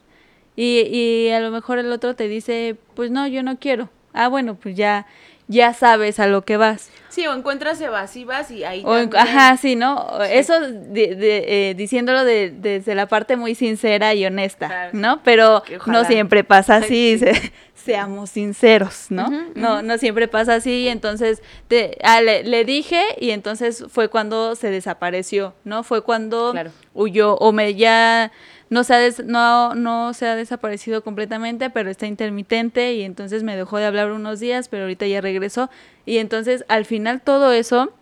[0.57, 3.91] Y, y a lo mejor el otro te dice, pues no, yo no quiero.
[4.15, 5.07] Ah, bueno, pues ya,
[5.49, 6.91] ya sabes a lo que vas.
[7.09, 10.23] Sí, o encuentras evasivas y ahí o Ajá, sí, ¿no?
[10.23, 15.23] Eso de, de, eh, diciéndolo de, desde la parte muy sincera y honesta, ¿no?
[15.23, 17.21] Pero no siempre pasa así,
[17.83, 19.29] seamos sinceros, ¿no?
[19.55, 24.55] No no siempre pasa así, entonces te, ah, le, le, dije y entonces fue cuando
[24.55, 25.83] se desapareció, ¿no?
[25.83, 26.55] Fue cuando
[26.95, 28.33] huyó o me ya
[28.73, 33.55] no se, ha no, no se ha desaparecido completamente, pero está intermitente y entonces me
[33.55, 35.69] dejó de hablar unos días, pero ahorita ya regresó.
[36.07, 37.93] Y entonces al final todo eso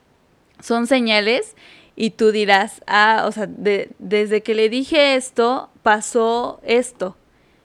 [0.60, 1.56] son señales
[1.96, 7.16] y tú dirás, ah, o sea, desde que le dije esto, pasó esto.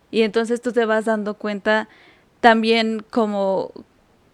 [0.09, 1.87] Y entonces tú te vas dando cuenta
[2.45, 3.71] también como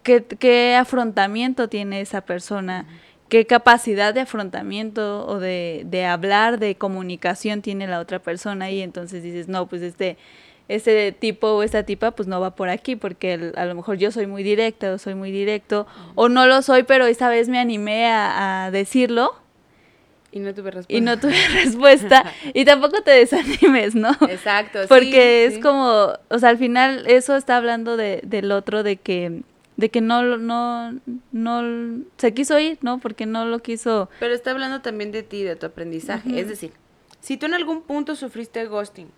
[0.02, 2.86] qué, qué afrontamiento tiene esa persona
[3.30, 8.82] qué capacidad de afrontamiento o de, de, hablar, de comunicación tiene la otra persona y
[8.82, 10.18] entonces dices, no, pues este,
[10.68, 14.12] este tipo o esta tipa pues no va por aquí porque a lo mejor yo
[14.12, 17.58] soy muy directa o soy muy directo o no lo soy, pero esa vez me
[17.58, 19.34] animé a, decirlo.
[20.32, 20.96] Y no tuve respuesta.
[20.96, 22.32] Y no tuve respuesta.
[22.54, 24.10] y tampoco te desanimes, ¿no?
[24.28, 24.80] Exacto.
[24.88, 29.42] Porque es como, o sea, al final eso está hablando de, del otro, de que
[29.76, 30.98] de que no, no,
[31.32, 32.98] no, se quiso ir, ¿no?
[32.98, 34.08] Porque no lo quiso.
[34.20, 36.38] Pero está hablando también de ti, de tu aprendizaje.
[36.38, 36.72] Es decir,
[37.20, 39.10] si tú en algún punto sufriste ghosting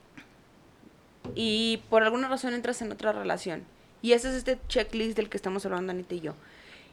[1.35, 3.65] y por alguna razón entras en otra relación,
[4.01, 6.35] y ese es este checklist del que estamos hablando Anita y yo,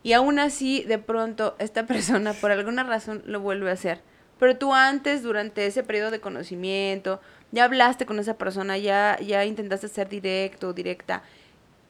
[0.03, 4.01] y aún así de pronto esta persona por alguna razón lo vuelve a hacer,
[4.41, 7.21] pero tú antes, durante ese periodo de conocimiento,
[7.51, 11.21] ya hablaste con esa persona, ya, ya intentaste ser directo o directa,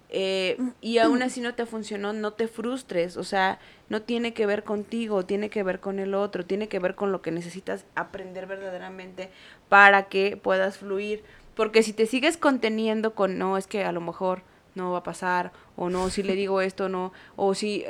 [0.10, 4.46] eh, y aún así no te funcionó, no te frustres, o sea, no tiene que
[4.46, 7.86] ver contigo, tiene que ver con el otro, tiene que ver con lo que necesitas
[7.96, 9.30] aprender verdaderamente
[9.70, 11.24] para que puedas fluir.
[11.56, 14.42] Porque si te sigues conteniendo con, no, es que a lo mejor
[14.76, 17.86] no va a pasar, o no, si le digo esto, no, o si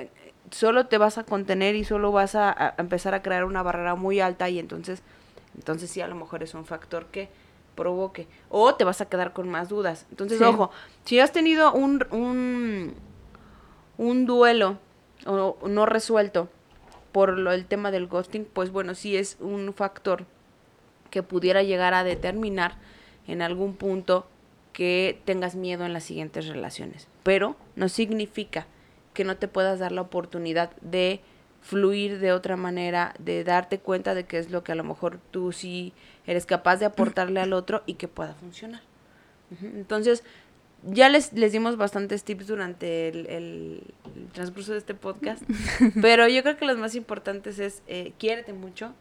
[0.50, 3.96] solo te vas a contener y solo vas a, a empezar a crear una barrera
[3.96, 5.02] muy alta y entonces,
[5.56, 7.30] entonces sí, a lo mejor es un factor que
[7.76, 8.28] provoque.
[8.50, 10.06] O te vas a quedar con más dudas.
[10.12, 10.72] Entonces, ojo,
[11.06, 12.94] si has tenido un, un,
[13.98, 14.78] un duelo
[15.26, 16.50] o no resuelto
[17.12, 20.26] por lo, el tema del ghosting, pues bueno, sí es un factor
[21.10, 22.76] que pudiera llegar a determinar
[23.28, 24.28] en algún punto
[24.82, 27.08] que tengas miedo en las siguientes relaciones.
[27.22, 28.66] Pero no significa
[29.14, 31.22] que no te puedas dar la oportunidad de
[31.62, 35.20] fluir de otra manera, de darte cuenta de qué es lo que a lo mejor
[35.30, 35.94] tú sí
[36.26, 38.82] eres capaz de aportarle al otro y que pueda funcionar.
[39.62, 40.24] Entonces,
[40.82, 43.84] ya les, les dimos bastantes tips durante el,
[44.34, 45.44] transcurso de este podcast,
[46.02, 48.96] pero yo creo que los más importantes es eh, quiérete mucho,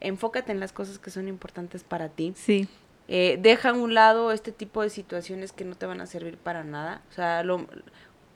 [0.00, 2.34] enfócate en las cosas que son importantes para ti.
[2.36, 2.68] Sí.
[3.14, 6.38] Eh, deja a un lado este tipo de situaciones que no te van a servir
[6.38, 7.02] para nada.
[7.10, 7.66] O sea, lo,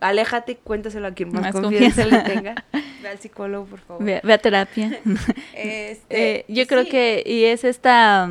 [0.00, 2.62] aléjate, cuéntaselo a quien más, confianza, le tenga.
[3.02, 4.04] Ve al psicólogo, por favor.
[4.04, 5.00] Ve, a terapia.
[5.54, 8.30] este, eh, yo creo que, y es esta,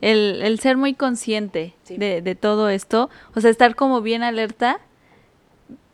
[0.00, 4.80] el, el ser muy consciente de, de, todo esto, o sea, estar como bien alerta,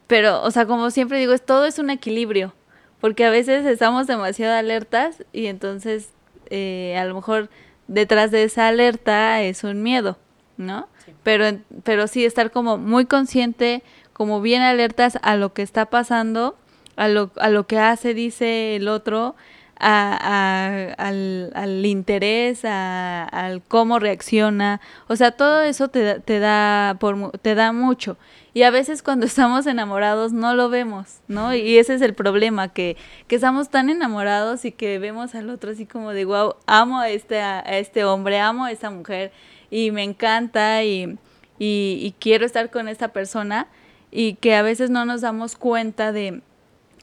[0.07, 2.55] pero, o sea, como siempre digo, es, todo es un equilibrio,
[3.01, 6.11] porque a veces estamos demasiado alertas y entonces
[6.49, 7.51] eh, a lo mejor
[7.91, 10.16] detrás de esa alerta es un miedo,
[10.57, 10.88] ¿no?
[11.24, 13.82] Pero, pero sí estar como muy consciente,
[14.12, 16.57] como bien alertas a lo que está pasando,
[16.95, 19.34] a lo, a lo que hace, dice el otro,
[19.81, 24.81] a, al, al, interés, a, al cómo reacciona.
[25.09, 28.16] O sea, todo eso te, te, da por, te da mucho.
[28.53, 31.55] Y a veces cuando estamos enamorados no lo vemos, ¿no?
[31.55, 35.70] Y ese es el problema, que, que estamos tan enamorados y que vemos al otro
[35.70, 39.33] así como de, wow, amo a este, a este hombre, amo a esta mujer
[39.70, 41.18] y me encanta y,
[41.59, 43.66] y, y quiero estar con esta persona
[44.11, 46.43] y que a veces no nos damos cuenta de,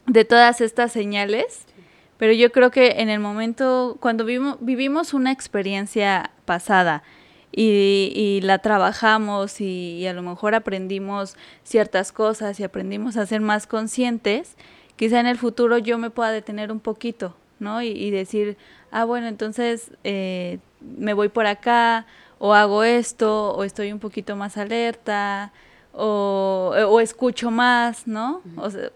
[0.06, 1.66] de todas estas señales,
[2.18, 7.04] pero yo creo que en el momento, cuando vivimos, vivimos una experiencia pasada
[7.52, 13.42] y, y la trabajamos y, a lo mejor aprendimos ciertas cosas y aprendimos a ser
[13.42, 14.56] más conscientes,
[14.96, 17.82] quizá en el futuro yo me pueda detener un poquito, ¿no?
[17.82, 18.58] Y, y decir,
[18.92, 22.06] ah, bueno, entonces eh, me voy por acá
[22.40, 25.52] o hago esto, o estoy un poquito más alerta,
[25.98, 28.42] o, o escucho más, ¿no?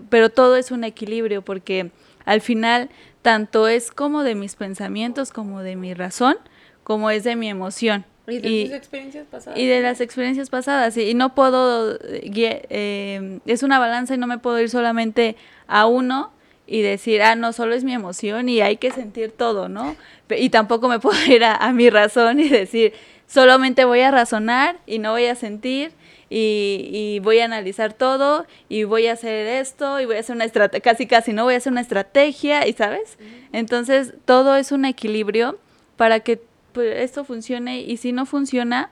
[0.09, 1.91] pero todo es un equilibrio porque
[2.25, 2.89] al final
[3.21, 6.37] tanto es como de mis pensamientos, como de mi razón,
[6.83, 8.05] como es de mi emoción.
[8.27, 9.59] Y de tus experiencias pasadas.
[9.59, 10.95] Y de las experiencias pasadas.
[10.97, 15.35] Y, no puedo, eh, es una balanza y no me puedo ir solamente
[15.67, 16.31] a uno
[16.67, 19.95] y decir, ah, no, solo es mi emoción y hay que sentir todo, ¿no?
[20.29, 22.93] Y tampoco me puedo ir a, mi razón y decir,
[23.27, 25.91] solamente voy a razonar y no voy a sentir
[26.33, 30.45] y, voy a analizar todo y voy a hacer esto y voy a hacer una
[30.45, 31.43] estrategia, casi casi, ¿no?
[31.43, 33.17] Voy a hacer una estrategia y, ¿sabes?
[33.51, 35.59] Entonces, todo es un equilibrio
[35.97, 38.89] para que pues, esto funcione y si no funciona,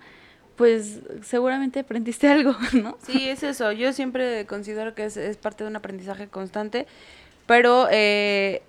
[0.58, 2.98] pues seguramente aprendiste algo, ¿no?
[3.08, 3.72] Sí, es eso.
[3.72, 6.88] Yo siempre considero que es, es parte de un aprendizaje constante
[7.46, 8.62] pero eh,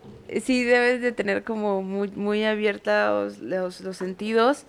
[0.43, 4.65] sí debes de tener como muy, muy abiertos los, los, sentidos.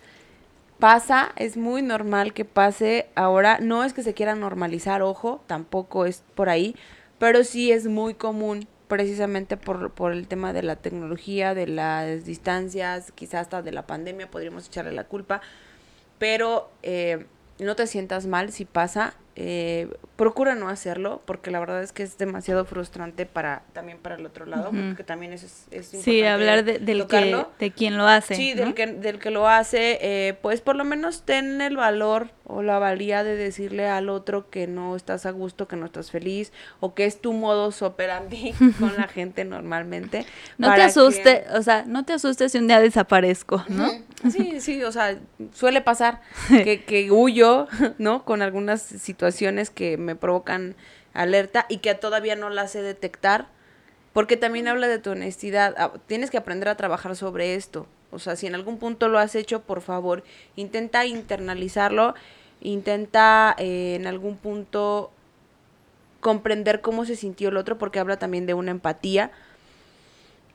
[0.81, 3.59] Pasa, es muy normal que pase ahora.
[3.59, 6.75] No es que se quiera normalizar, ojo, tampoco es por ahí,
[7.19, 12.25] pero sí es muy común precisamente por, por el tema de la tecnología, de las
[12.25, 15.41] distancias, quizás hasta de la pandemia, podríamos echarle la culpa,
[16.17, 17.27] pero eh,
[17.59, 22.03] no te sientas mal si pasa, eh, procura no hacerlo porque la verdad es que
[22.03, 26.23] es demasiado frustrante para también para el otro lado porque también es, es importante sí
[26.23, 29.97] hablar de, del que de quien lo hace sí del que del que lo hace
[30.01, 34.49] eh, pues por lo menos ten el valor o la valía de decirle al otro
[34.49, 36.51] que no estás a gusto que no estás feliz
[36.81, 40.25] o que es tu modo operandi con la gente normalmente
[40.57, 43.89] no te asuste o sea no te asustes si un día desaparezco no
[44.29, 45.17] sí sí o sea
[45.53, 47.67] suele pasar que, que huyo
[47.97, 50.75] no con algunas situaciones situaciones que me provocan
[51.13, 53.45] alerta y que todavía no las sé detectar,
[54.13, 55.75] porque también habla de tu honestidad.
[55.77, 57.85] Ah, tienes que aprender a trabajar sobre esto.
[58.09, 60.23] O sea, si en algún punto lo has hecho, por favor,
[60.55, 62.15] intenta internalizarlo,
[62.61, 65.11] intenta eh, en algún punto
[66.19, 69.29] comprender cómo se sintió el otro, porque habla también de una empatía.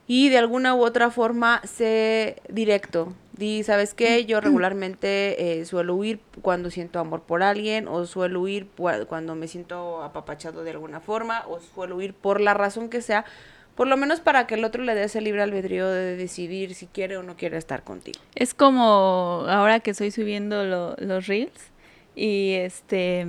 [0.06, 4.24] Y de alguna u otra forma, sé directo, Di, ¿sabes qué?
[4.24, 8.66] Yo regularmente eh, suelo huir cuando siento amor por alguien, o suelo huir
[9.08, 13.26] cuando me siento apapachado de alguna forma, o suelo huir por la razón que sea,
[13.74, 16.86] por lo menos para que el otro le dé ese libre albedrío de decidir si
[16.86, 18.18] quiere o no quiere estar contigo.
[18.34, 21.72] Es como ahora que estoy subiendo los reels
[22.14, 23.26] y este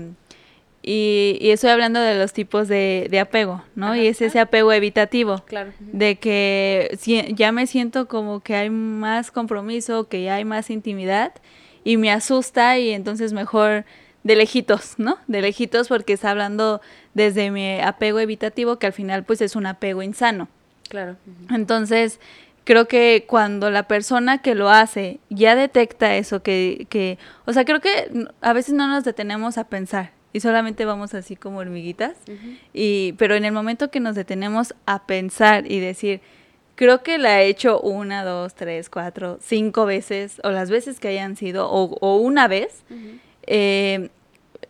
[0.89, 3.93] y, estoy hablando de los tipos de, apego, ¿no?
[3.93, 5.43] y es ese apego evitativo.
[5.45, 5.73] Claro.
[5.79, 10.69] De que si, ya me siento como que hay más compromiso, que ya hay más
[10.69, 11.33] intimidad
[11.83, 13.83] y me asusta y entonces mejor
[14.23, 15.17] de lejitos, ¿no?
[15.27, 16.79] De lejitos porque está hablando
[17.13, 20.47] desde mi apego evitativo que al final pues es un apego insano.
[20.87, 21.17] Claro.
[21.49, 22.21] Entonces,
[22.63, 27.65] creo que cuando la persona que lo hace ya detecta eso, que, que, o sea,
[27.65, 32.15] creo que a veces no nos detenemos a pensar y solamente vamos así como hormiguitas.
[32.73, 36.21] y, pero en el momento que nos detenemos a pensar y decir,
[36.75, 41.07] creo que la he hecho una, dos, tres, cuatro, cinco veces, o las veces que
[41.09, 42.83] hayan sido, o, una vez,
[43.47, 44.09] eh,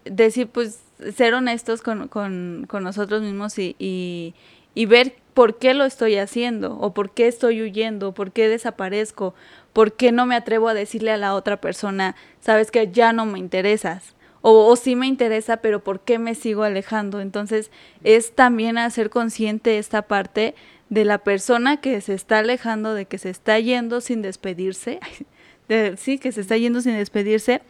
[0.06, 0.80] decir, pues,
[1.16, 4.34] ser honestos con, con, con nosotros mismos y, y,
[4.74, 9.36] y, ver por qué lo estoy haciendo, o por qué estoy huyendo, por qué desaparezco,
[9.74, 13.26] por qué no me atrevo a decirle a la otra persona, sabes que ya no
[13.26, 17.20] me interesas o, sí me interesa, pero ¿por qué me sigo alejando?
[17.22, 17.72] Entonces
[18.04, 20.56] es también hacer consciente esta parte
[20.90, 25.00] de la persona que se está alejando, de que se está yendo sin despedirse,
[25.98, 27.62] sí, que se está yendo sin despedirse,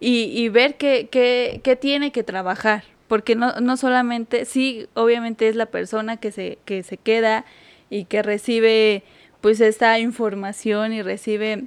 [0.00, 5.48] y, y ver qué, qué, qué, tiene que trabajar, porque no, no solamente, sí, obviamente
[5.48, 7.44] es la persona que se, que se queda
[7.90, 9.02] y que recibe
[9.40, 11.64] pues esta información y recibe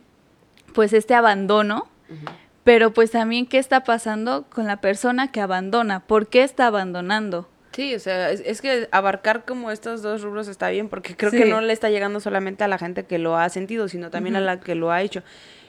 [0.74, 1.88] pues este abandono,
[2.64, 7.48] pero pues también qué está pasando con la persona que abandona, ¿por qué está abandonando?
[7.74, 11.46] Sí, o sea, es, que abarcar como estos dos rubros está bien, porque creo que
[11.46, 14.42] no le está llegando solamente a la gente que lo ha sentido, sino también a
[14.42, 15.24] la que lo ha hecho.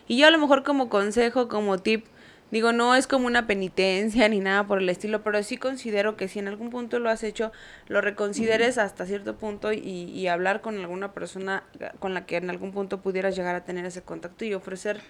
[0.09, 2.07] Y yo a lo mejor como consejo, como tip,
[2.51, 6.27] digo, no es como una penitencia ni nada por el estilo, pero sí considero que
[6.27, 7.53] si en algún punto lo has hecho,
[7.87, 11.63] lo reconsideres hasta cierto punto y, y hablar con alguna persona
[12.01, 15.01] con la que en algún punto pudieras llegar a tener ese contacto y ofrecer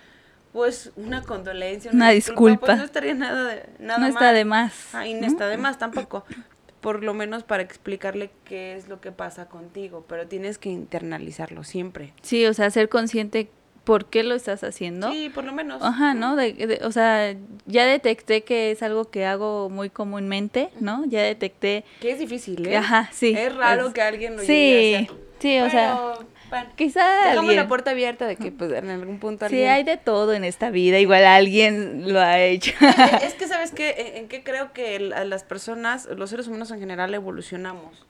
[0.52, 4.90] pues una condolencia, una, disculpa, Pues no estaría nada de nada No está de más.
[4.92, 6.24] No, está de más tampoco.
[6.80, 11.64] Por lo menos para explicarle qué es lo que pasa contigo, pero tienes que internalizarlo
[11.64, 12.12] siempre.
[12.22, 13.48] Sí, o sea, ser consciente
[13.84, 15.10] por qué lo estás haciendo.
[15.10, 15.80] Sí, por lo menos.
[15.80, 16.36] Ajá, ¿no?
[16.36, 17.34] De, o sea,
[17.66, 21.04] ya detecté que es algo que hago muy comúnmente, ¿no?
[21.06, 21.84] Ya detecté...
[22.00, 22.76] Que es difícil, ¿eh?
[22.76, 23.32] Ajá, sí.
[23.36, 26.14] Es raro que alguien lo sí, Sí, o sea
[26.52, 29.70] Bueno, Quizá dejamos alguien- la puerta abierta de que pues en algún punto Sí, alguien...
[29.70, 32.72] hay de todo en esta vida, igual alguien lo ha hecho.
[33.22, 37.14] Es que sabes que en, qué creo que las personas, los seres humanos en general
[37.14, 38.04] evolucionamos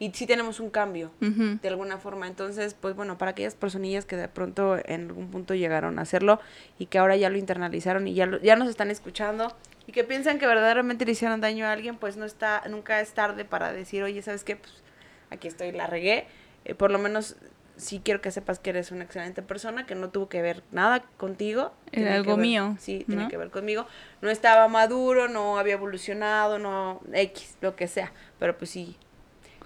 [0.00, 2.26] y sí tenemos un cambio de alguna forma.
[2.26, 6.40] Entonces, pues bueno, para aquellas personillas que de pronto en algún punto llegaron a hacerlo
[6.80, 9.54] y que ahora ya lo internalizaron y ya lo- ya nos están escuchando
[9.86, 13.12] y que piensan que verdaderamente le hicieron daño a alguien, pues no está nunca es
[13.12, 14.56] tarde para decir, "Oye, ¿sabes qué?
[14.56, 14.72] Pues
[15.30, 16.26] aquí estoy, la regué."
[16.64, 17.36] Eh, por lo menos
[17.76, 21.04] sí quiero que sepas que eres una excelente persona, que no tuvo que ver nada
[21.16, 21.72] contigo.
[21.92, 23.86] Era algo ver- mío, Sí, tiene que ver conmigo.
[24.22, 28.12] No estaba maduro, no había evolucionado, no X, lo que sea.
[28.38, 28.96] Pero pues sí,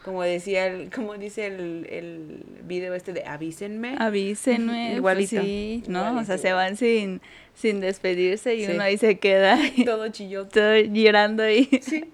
[0.04, 3.96] como decía, el, como dice el, el video este de avísenme.
[3.98, 4.86] Avísenme.
[4.88, 6.18] pues Igualito, sí, ¿no?
[6.18, 7.20] O sea, se van sin,
[7.54, 8.72] sin despedirse y Sí.
[8.72, 10.48] uno ahí se queda Todo chillón.
[10.48, 11.68] todo llorando ahí.
[11.82, 12.04] Sí.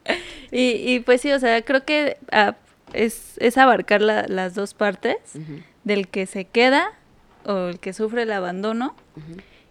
[0.51, 2.57] Y, y pues sí, o sea, creo que ah,
[2.93, 5.17] es, es abarcar la- las dos partes
[5.85, 6.93] del que se queda
[7.47, 8.95] o el que sufre el abandono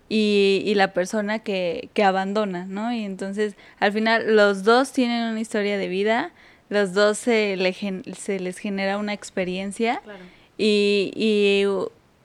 [0.09, 2.93] y, y la persona que, que abandona, ¿no?
[2.93, 6.31] Y entonces, al final, los dos tienen una historia de vida,
[6.69, 10.19] los dos se, le gen- se les genera una experiencia Claro.
[10.57, 11.65] y, y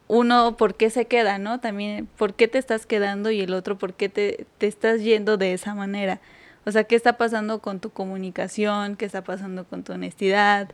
[0.09, 1.61] uno, ¿por qué se queda, no?
[1.61, 3.30] También, ¿por qué te estás quedando?
[3.30, 6.20] Y el otro, ¿por qué te, te estás yendo de esa manera?
[6.66, 8.97] O sea, ¿qué está pasando con tu comunicación?
[8.97, 10.68] ¿Qué está pasando con tu honestidad?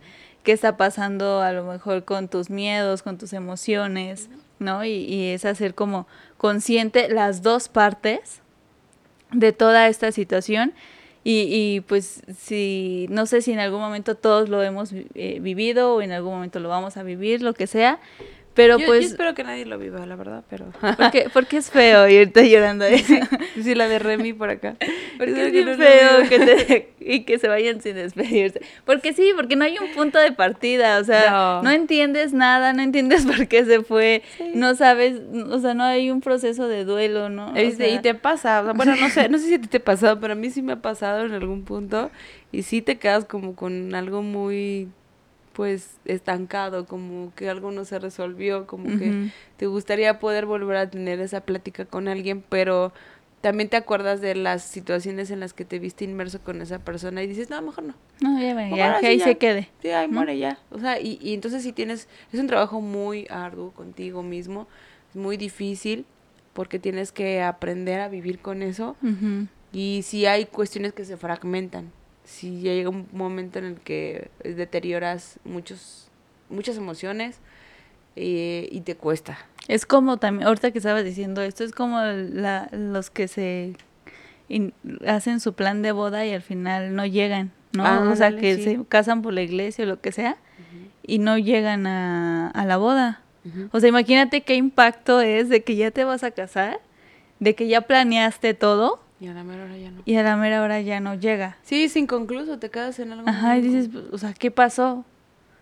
[0.44, 4.28] ¿Qué está pasando a lo mejor con tus miedos, con tus emociones?
[4.60, 4.84] ¿No?
[4.84, 8.40] Y, y es hacer como consciente las dos partes
[9.32, 10.72] de toda esta situación.
[11.24, 15.94] Y, y pues si, no sé si en algún momento todos lo hemos eh, vivido
[15.94, 17.98] o en algún momento lo vamos a vivir, lo que sea,
[18.54, 20.66] pero yo, yo pues, espero que nadie lo viva, la verdad, pero...
[20.98, 23.14] porque, porque es feo irte llorando de eso.
[23.62, 24.76] sí, la de Remy por acá.
[25.18, 28.60] Porque es bien no feo que te- y que se vayan sin despedirse.
[28.84, 31.70] Porque sí, porque no hay un punto de partida, o sea, no, No.
[31.70, 34.52] entiendes nada, no entiendes por qué se fue, Sí.
[34.54, 37.54] no sabes, o sea, no hay un proceso de duelo, ¿no?
[37.54, 39.68] Es sea, y te pasa, o sea, bueno, no sé, no sé si a ti
[39.68, 42.10] te ha pasado, pero a mí sí me ha pasado en algún punto
[42.50, 44.88] y sí te quedas como con algo muy,
[45.54, 50.90] pues, estancado, como que algo no se resolvió, como que te gustaría poder volver a
[50.90, 52.92] tener esa plática con alguien, pero
[53.40, 57.22] también te acuerdas de las situaciones en las que te viste inmerso con esa persona
[57.22, 57.94] y dices, no, mejor no.
[58.20, 59.24] No, ya, Mejor ya, que sí ahí ya.
[59.24, 59.68] se quede.
[59.82, 60.08] Sí, ¿no?
[60.08, 60.58] muere ya.
[60.70, 64.66] O sea, y, y entonces si tienes, es un trabajo muy arduo contigo mismo,
[65.10, 66.04] es muy difícil
[66.52, 68.96] porque tienes que aprender a vivir con eso
[69.72, 71.92] y si hay cuestiones que se fragmentan,
[72.24, 76.08] si llega un momento en el que deterioras muchos,
[76.48, 77.38] muchas emociones
[78.16, 79.38] eh, y te cuesta.
[79.68, 83.74] Es como también, ahorita que estabas diciendo esto, es como la, los que se
[84.48, 84.74] in-
[85.06, 87.84] hacen su plan de boda y al final no llegan, ¿no?
[87.86, 88.62] Ah, o sea, que sí.
[88.64, 90.36] se casan por la iglesia o lo que sea
[91.02, 93.20] y no llegan a, a la boda.
[93.72, 96.80] O sea, imagínate qué impacto es de que ya te vas a casar,
[97.40, 100.02] de que ya planeaste todo Y a la mera hora ya no.
[100.04, 101.56] y a la mera hora ya no llega.
[101.62, 103.28] Sí, es inconcluso, te quedas en algo.
[103.28, 105.04] Ajá, y dices, pues, o sea, ¿qué pasó?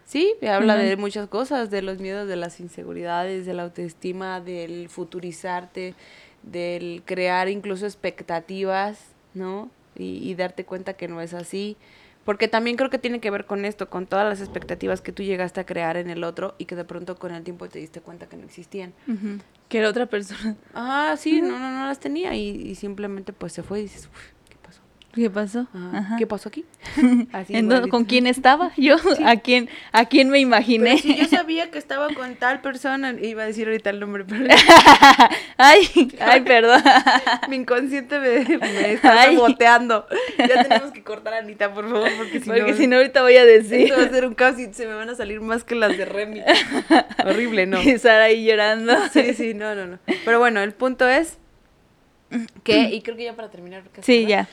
[0.05, 4.89] Sí, habla de muchas cosas, de los miedos, de las inseguridades, de la autoestima, del
[4.89, 5.95] futurizarte,
[6.43, 8.99] del crear incluso expectativas,
[9.35, 9.71] ¿no?
[9.97, 11.77] Y, y darte cuenta que no es así.
[12.25, 15.23] Porque también creo que tiene que ver con esto, con todas las expectativas que tú
[15.25, 18.01] llegaste a crear en el otro y que de pronto con el tiempo te diste
[18.01, 18.93] cuenta que no existían.
[19.69, 20.55] Que era otra persona.
[20.75, 24.07] Ah, sí, no, no, no las tenía y, y simplemente pues se fue y dices,
[24.07, 24.42] "Uf,
[25.15, 25.67] ¿qué pasó?
[25.73, 25.87] ¿Qué pasó?
[25.89, 26.17] Ajá, Ajá.
[26.19, 26.65] ¿Qué pasó aquí?
[27.33, 27.89] Así ¿En dónde- igualito.
[27.91, 28.97] ¿Con quién estaba yo?
[29.25, 30.99] ¿A quién, ¿A quién me imaginé?
[31.03, 34.25] Pero si yo sabía que estaba con tal persona, iba a decir ahorita el nombre,
[34.25, 34.45] pero
[35.57, 36.83] ay, ay, perdón.
[37.49, 40.07] mi inconsciente me, me está boteando.
[40.39, 43.23] Ya tenemos que cortar a Anita, por favor, porque si Porque no, si no, ahorita
[43.23, 43.83] voy a decir.
[43.83, 45.97] esto va a ser un caos y se me van a salir más que las
[45.97, 46.43] de Remy.
[47.25, 47.83] Horrible, ¿no?
[47.83, 48.95] Y Sara ahí llorando.
[49.13, 49.99] Sí, sí, no, no, no.
[50.25, 51.39] Pero bueno, el punto es
[52.65, 53.83] que, y creo que ya para terminar.
[54.01, 54.49] Sí, ya.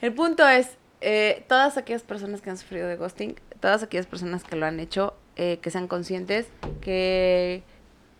[0.00, 4.44] El punto es, eh, todas aquellas personas que han sufrido de ghosting, todas aquellas personas
[4.44, 6.48] que lo han hecho, eh, que sean conscientes,
[6.80, 7.62] que,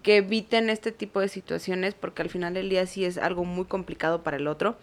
[0.02, 3.64] que eviten este tipo de situaciones, porque al final del día sí es algo muy
[3.64, 4.76] complicado para el otro.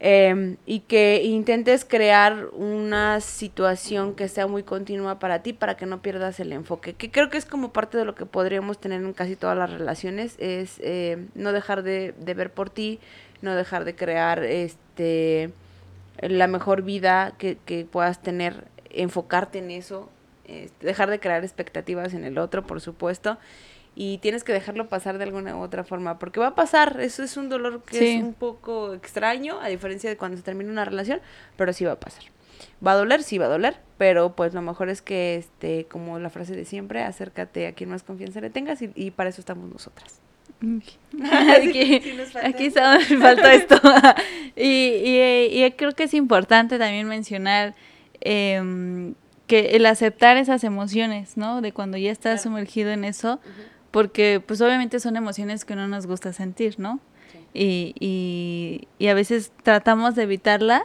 [0.00, 5.86] Eh, y que intentes crear una situación que sea muy continua para ti para que
[5.86, 9.00] no pierdas el enfoque que creo que es como parte de lo que podríamos tener
[9.00, 12.98] en casi todas las relaciones es eh, no dejar de, de ver por ti
[13.40, 14.42] no dejar de crear
[14.94, 15.52] este
[16.20, 20.08] la mejor vida que, que puedas tener enfocarte en eso
[20.46, 23.36] este, dejar de crear expectativas en el otro por supuesto
[23.96, 27.22] y tienes que dejarlo pasar de alguna u otra forma, porque va a pasar, eso
[27.22, 28.06] es un dolor que Sí.
[28.16, 31.20] es un poco extraño, a diferencia de cuando se termina una relación,
[31.56, 32.24] pero sí va a pasar.
[32.84, 36.18] Va a doler, sí va a doler, pero pues lo mejor es que, este, como
[36.18, 39.40] la frase de siempre, acércate a quien más confianza le tengas y, y para eso
[39.40, 40.20] estamos nosotras.
[41.56, 42.02] aquí,
[42.42, 43.80] aquí falta esto.
[44.56, 47.74] y, y, creo que es importante también mencionar
[48.20, 49.14] em,
[49.46, 51.60] que el aceptar esas emociones, ¿no?
[51.60, 53.40] De cuando ya estás sumergido en eso,
[53.90, 57.00] porque pues obviamente son emociones que no nos gusta sentir, ¿no?
[57.52, 60.82] Y, y, y a veces tratamos de evitarlas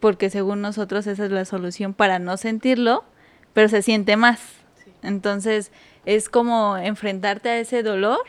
[0.00, 3.04] porque según nosotros esa es la solución para no sentirlo,
[3.52, 4.40] pero se siente más.
[5.02, 5.72] Entonces
[6.04, 8.20] es como enfrentarte a ese dolor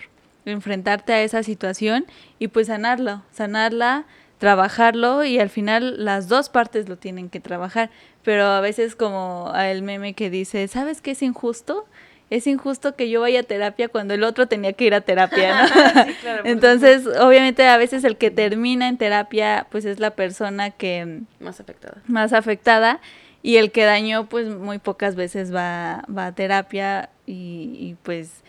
[0.46, 2.06] enfrentarte a esa situación
[2.40, 4.06] y pues sanarlo, sanarla,
[4.38, 7.90] trabajarlo y al final las dos partes lo tienen que trabajar.
[8.24, 11.86] Pero a veces como el meme que dice, ¿sabes qué es injusto?
[12.30, 15.64] Es injusto que yo vaya a terapia cuando el otro tenía que ir a terapia,
[15.64, 15.70] ¿no?
[16.46, 21.60] Entonces, obviamente a veces el que termina en terapia pues es la persona que más
[21.60, 22.02] afectada.
[22.08, 23.00] Más afectada
[23.44, 28.43] y el que dañó pues muy pocas veces va, va a terapia y, y pues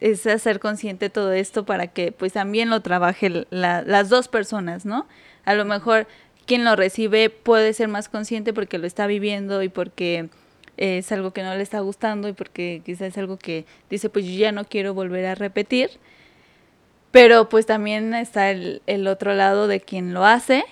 [0.00, 5.06] es hacer consciente todo esto para que pues también lo trabaje las dos personas, ¿no?
[5.44, 6.06] A lo mejor
[6.46, 10.28] quien lo recibe puede ser más consciente porque lo está viviendo y porque
[10.76, 14.26] es algo que no le está gustando y porque quizás es algo que dice pues
[14.26, 15.90] yo ya no quiero volver a repetir.
[17.10, 20.64] Pero pues también está el, el otro lado de quien lo hace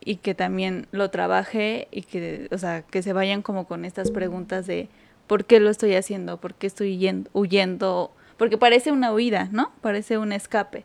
[0.00, 4.10] y que también lo trabaje y que, o sea, que se vayan como con estas
[4.10, 4.88] preguntas de
[5.26, 6.40] ¿por qué lo estoy haciendo?
[6.40, 6.98] ¿Por qué estoy
[7.32, 9.72] huyendo porque parece una huida, ¿no?
[9.80, 10.84] Parece un escape.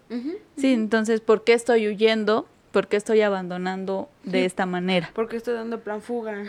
[0.55, 2.47] Sí, entonces, ¿por qué estoy huyendo?
[2.71, 5.09] ¿Por qué estoy abandonando de esta manera?
[5.15, 6.43] Porque estoy dando plan fuga.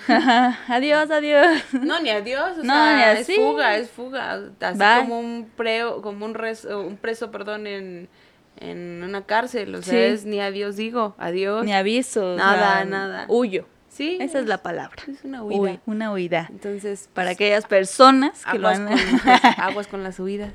[0.69, 1.63] adiós, adiós.
[1.73, 4.39] No, ni adiós, o no, sea, es fuga, es fuga.
[4.61, 8.09] Así como un preo, como un, un preso, perdón, en,
[8.59, 9.75] en una cárcel.
[9.75, 11.65] O sea, es ni adiós digo, adiós.
[11.65, 12.37] Ni aviso.
[12.37, 13.25] Nada, nada.
[13.29, 13.67] Huyo.
[13.89, 14.19] Sí.
[14.21, 15.03] Esa es la palabra.
[15.09, 15.81] Es una huida.
[15.87, 16.47] una huida.
[16.51, 18.87] Entonces, para aquellas personas que lo han...
[18.87, 18.99] Con,
[19.57, 20.53] aguas con las huidas.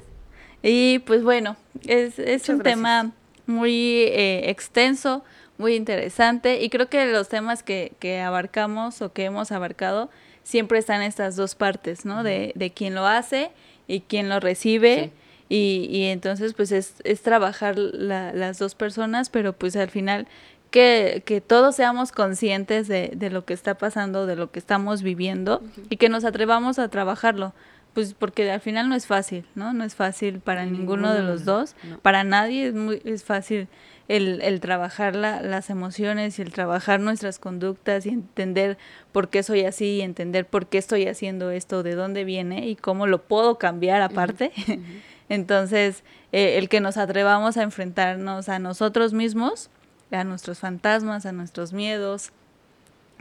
[0.67, 3.11] Y pues bueno, es, es un tema
[3.45, 5.23] muy eh, extenso,
[5.59, 10.09] muy interesante y creo que los temas que, que, abarcamos o que hemos abarcado
[10.43, 12.23] siempre están estas dos partes, ¿no?
[12.23, 13.51] De, de quién lo hace
[13.87, 15.11] y quién lo recibe.
[15.49, 20.25] Y, y, entonces pues es, es trabajar la, las dos personas, pero pues al final
[20.71, 25.03] que, que todos seamos conscientes de, de, lo que está pasando, de lo que estamos
[25.03, 25.61] viviendo
[25.91, 27.53] y que nos atrevamos a trabajarlo
[27.95, 29.71] pues porque al final no es fácil, ¿no?
[29.71, 33.69] No es fácil para ninguno, de los dos, para nadie es muy es fácil
[34.09, 38.77] el, el trabajar la, las emociones y el trabajar nuestras conductas y entender
[39.13, 42.75] por qué soy así y entender por qué estoy haciendo esto, de dónde viene y
[42.75, 44.51] cómo lo puedo cambiar aparte.
[45.29, 49.69] Entonces, eh, el que nos atrevamos a enfrentarnos a nosotros mismos,
[50.11, 52.33] a nuestros fantasmas, a nuestros miedos,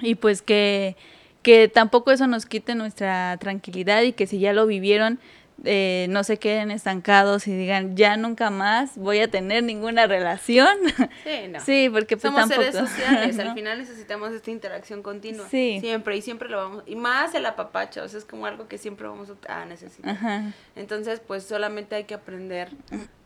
[0.01, 0.97] y pues que
[1.45, 5.21] que tampoco eso nos quite nuestra tranquilidad y que si ya lo vivieron,
[5.63, 10.77] eh, no se queden estancados y digan, ya nunca más voy a tener ninguna relación.
[11.23, 11.61] Sí, no.
[11.61, 15.47] sí porque pues Somos seres sociales, al final necesitamos esta interacción continua.
[15.49, 15.79] Sí.
[15.81, 18.79] Siempre, y siempre lo vamos, y más el apapacho, o sea, es como algo que
[18.79, 20.53] siempre vamos a necesitar.
[20.77, 22.71] Entonces, pues solamente hay que aprender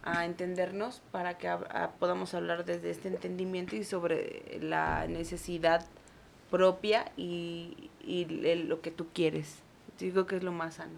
[0.02, 1.50] a entendernos para que
[1.98, 5.84] podamos hablar desde este entendimiento y sobre la necesidad
[6.50, 8.24] propia y, y
[8.66, 9.56] lo que tú quieres.
[9.98, 10.92] Digo que es lo más sano.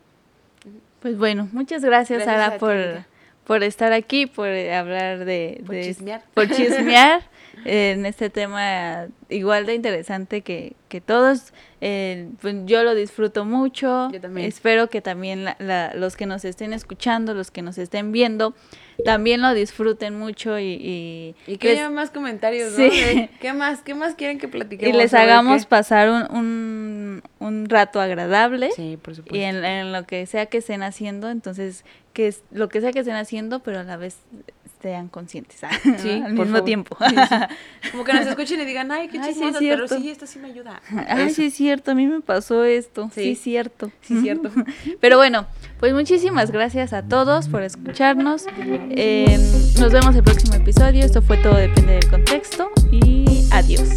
[1.00, 2.76] Pues bueno, muchas gracias, Sara, por,
[3.46, 5.62] por estar aquí, por hablar de...
[5.66, 6.22] Por chismear.
[6.34, 7.22] Por chismear
[7.64, 11.52] en este tema igual de interesante que, que todos.
[11.80, 14.10] Eh, pues yo lo disfruto mucho.
[14.12, 14.46] Yo también.
[14.46, 18.54] Espero que también la, los que nos estén escuchando, los que nos estén viendo,
[19.04, 21.34] también lo disfruten mucho y...
[21.46, 22.84] Y, que haya más comentarios, ¿no?
[23.40, 23.82] ¿Qué más?
[23.82, 24.94] ¿Qué más quieren que platiquemos?
[24.94, 28.70] Y les hagamos pasar un, un, un, rato agradable.
[28.72, 29.36] Sí, por supuesto.
[29.36, 32.92] Y en, en, lo que sea que estén haciendo, entonces, que es, lo que sea
[32.92, 34.18] que estén haciendo, pero a la vez
[34.80, 35.60] sean conscientes
[35.98, 36.96] sí, al mismo tiempo.
[37.92, 40.80] Como que nos escuchen y digan, ay, qué chismosa, pero sí, esto sí me ayuda.
[41.08, 43.10] Ay, sí es cierto, a mí me pasó esto.
[43.14, 43.90] Sí, es cierto.
[44.02, 44.50] Sí, es cierto.
[45.00, 45.46] Pero bueno,
[45.78, 48.46] pues muchísimas gracias a todos por escucharnos.
[48.90, 49.38] Eh,
[49.78, 51.04] nos vemos el próximo episodio.
[51.04, 52.70] Esto fue todo, depende del contexto.
[52.90, 53.88] Y adiós.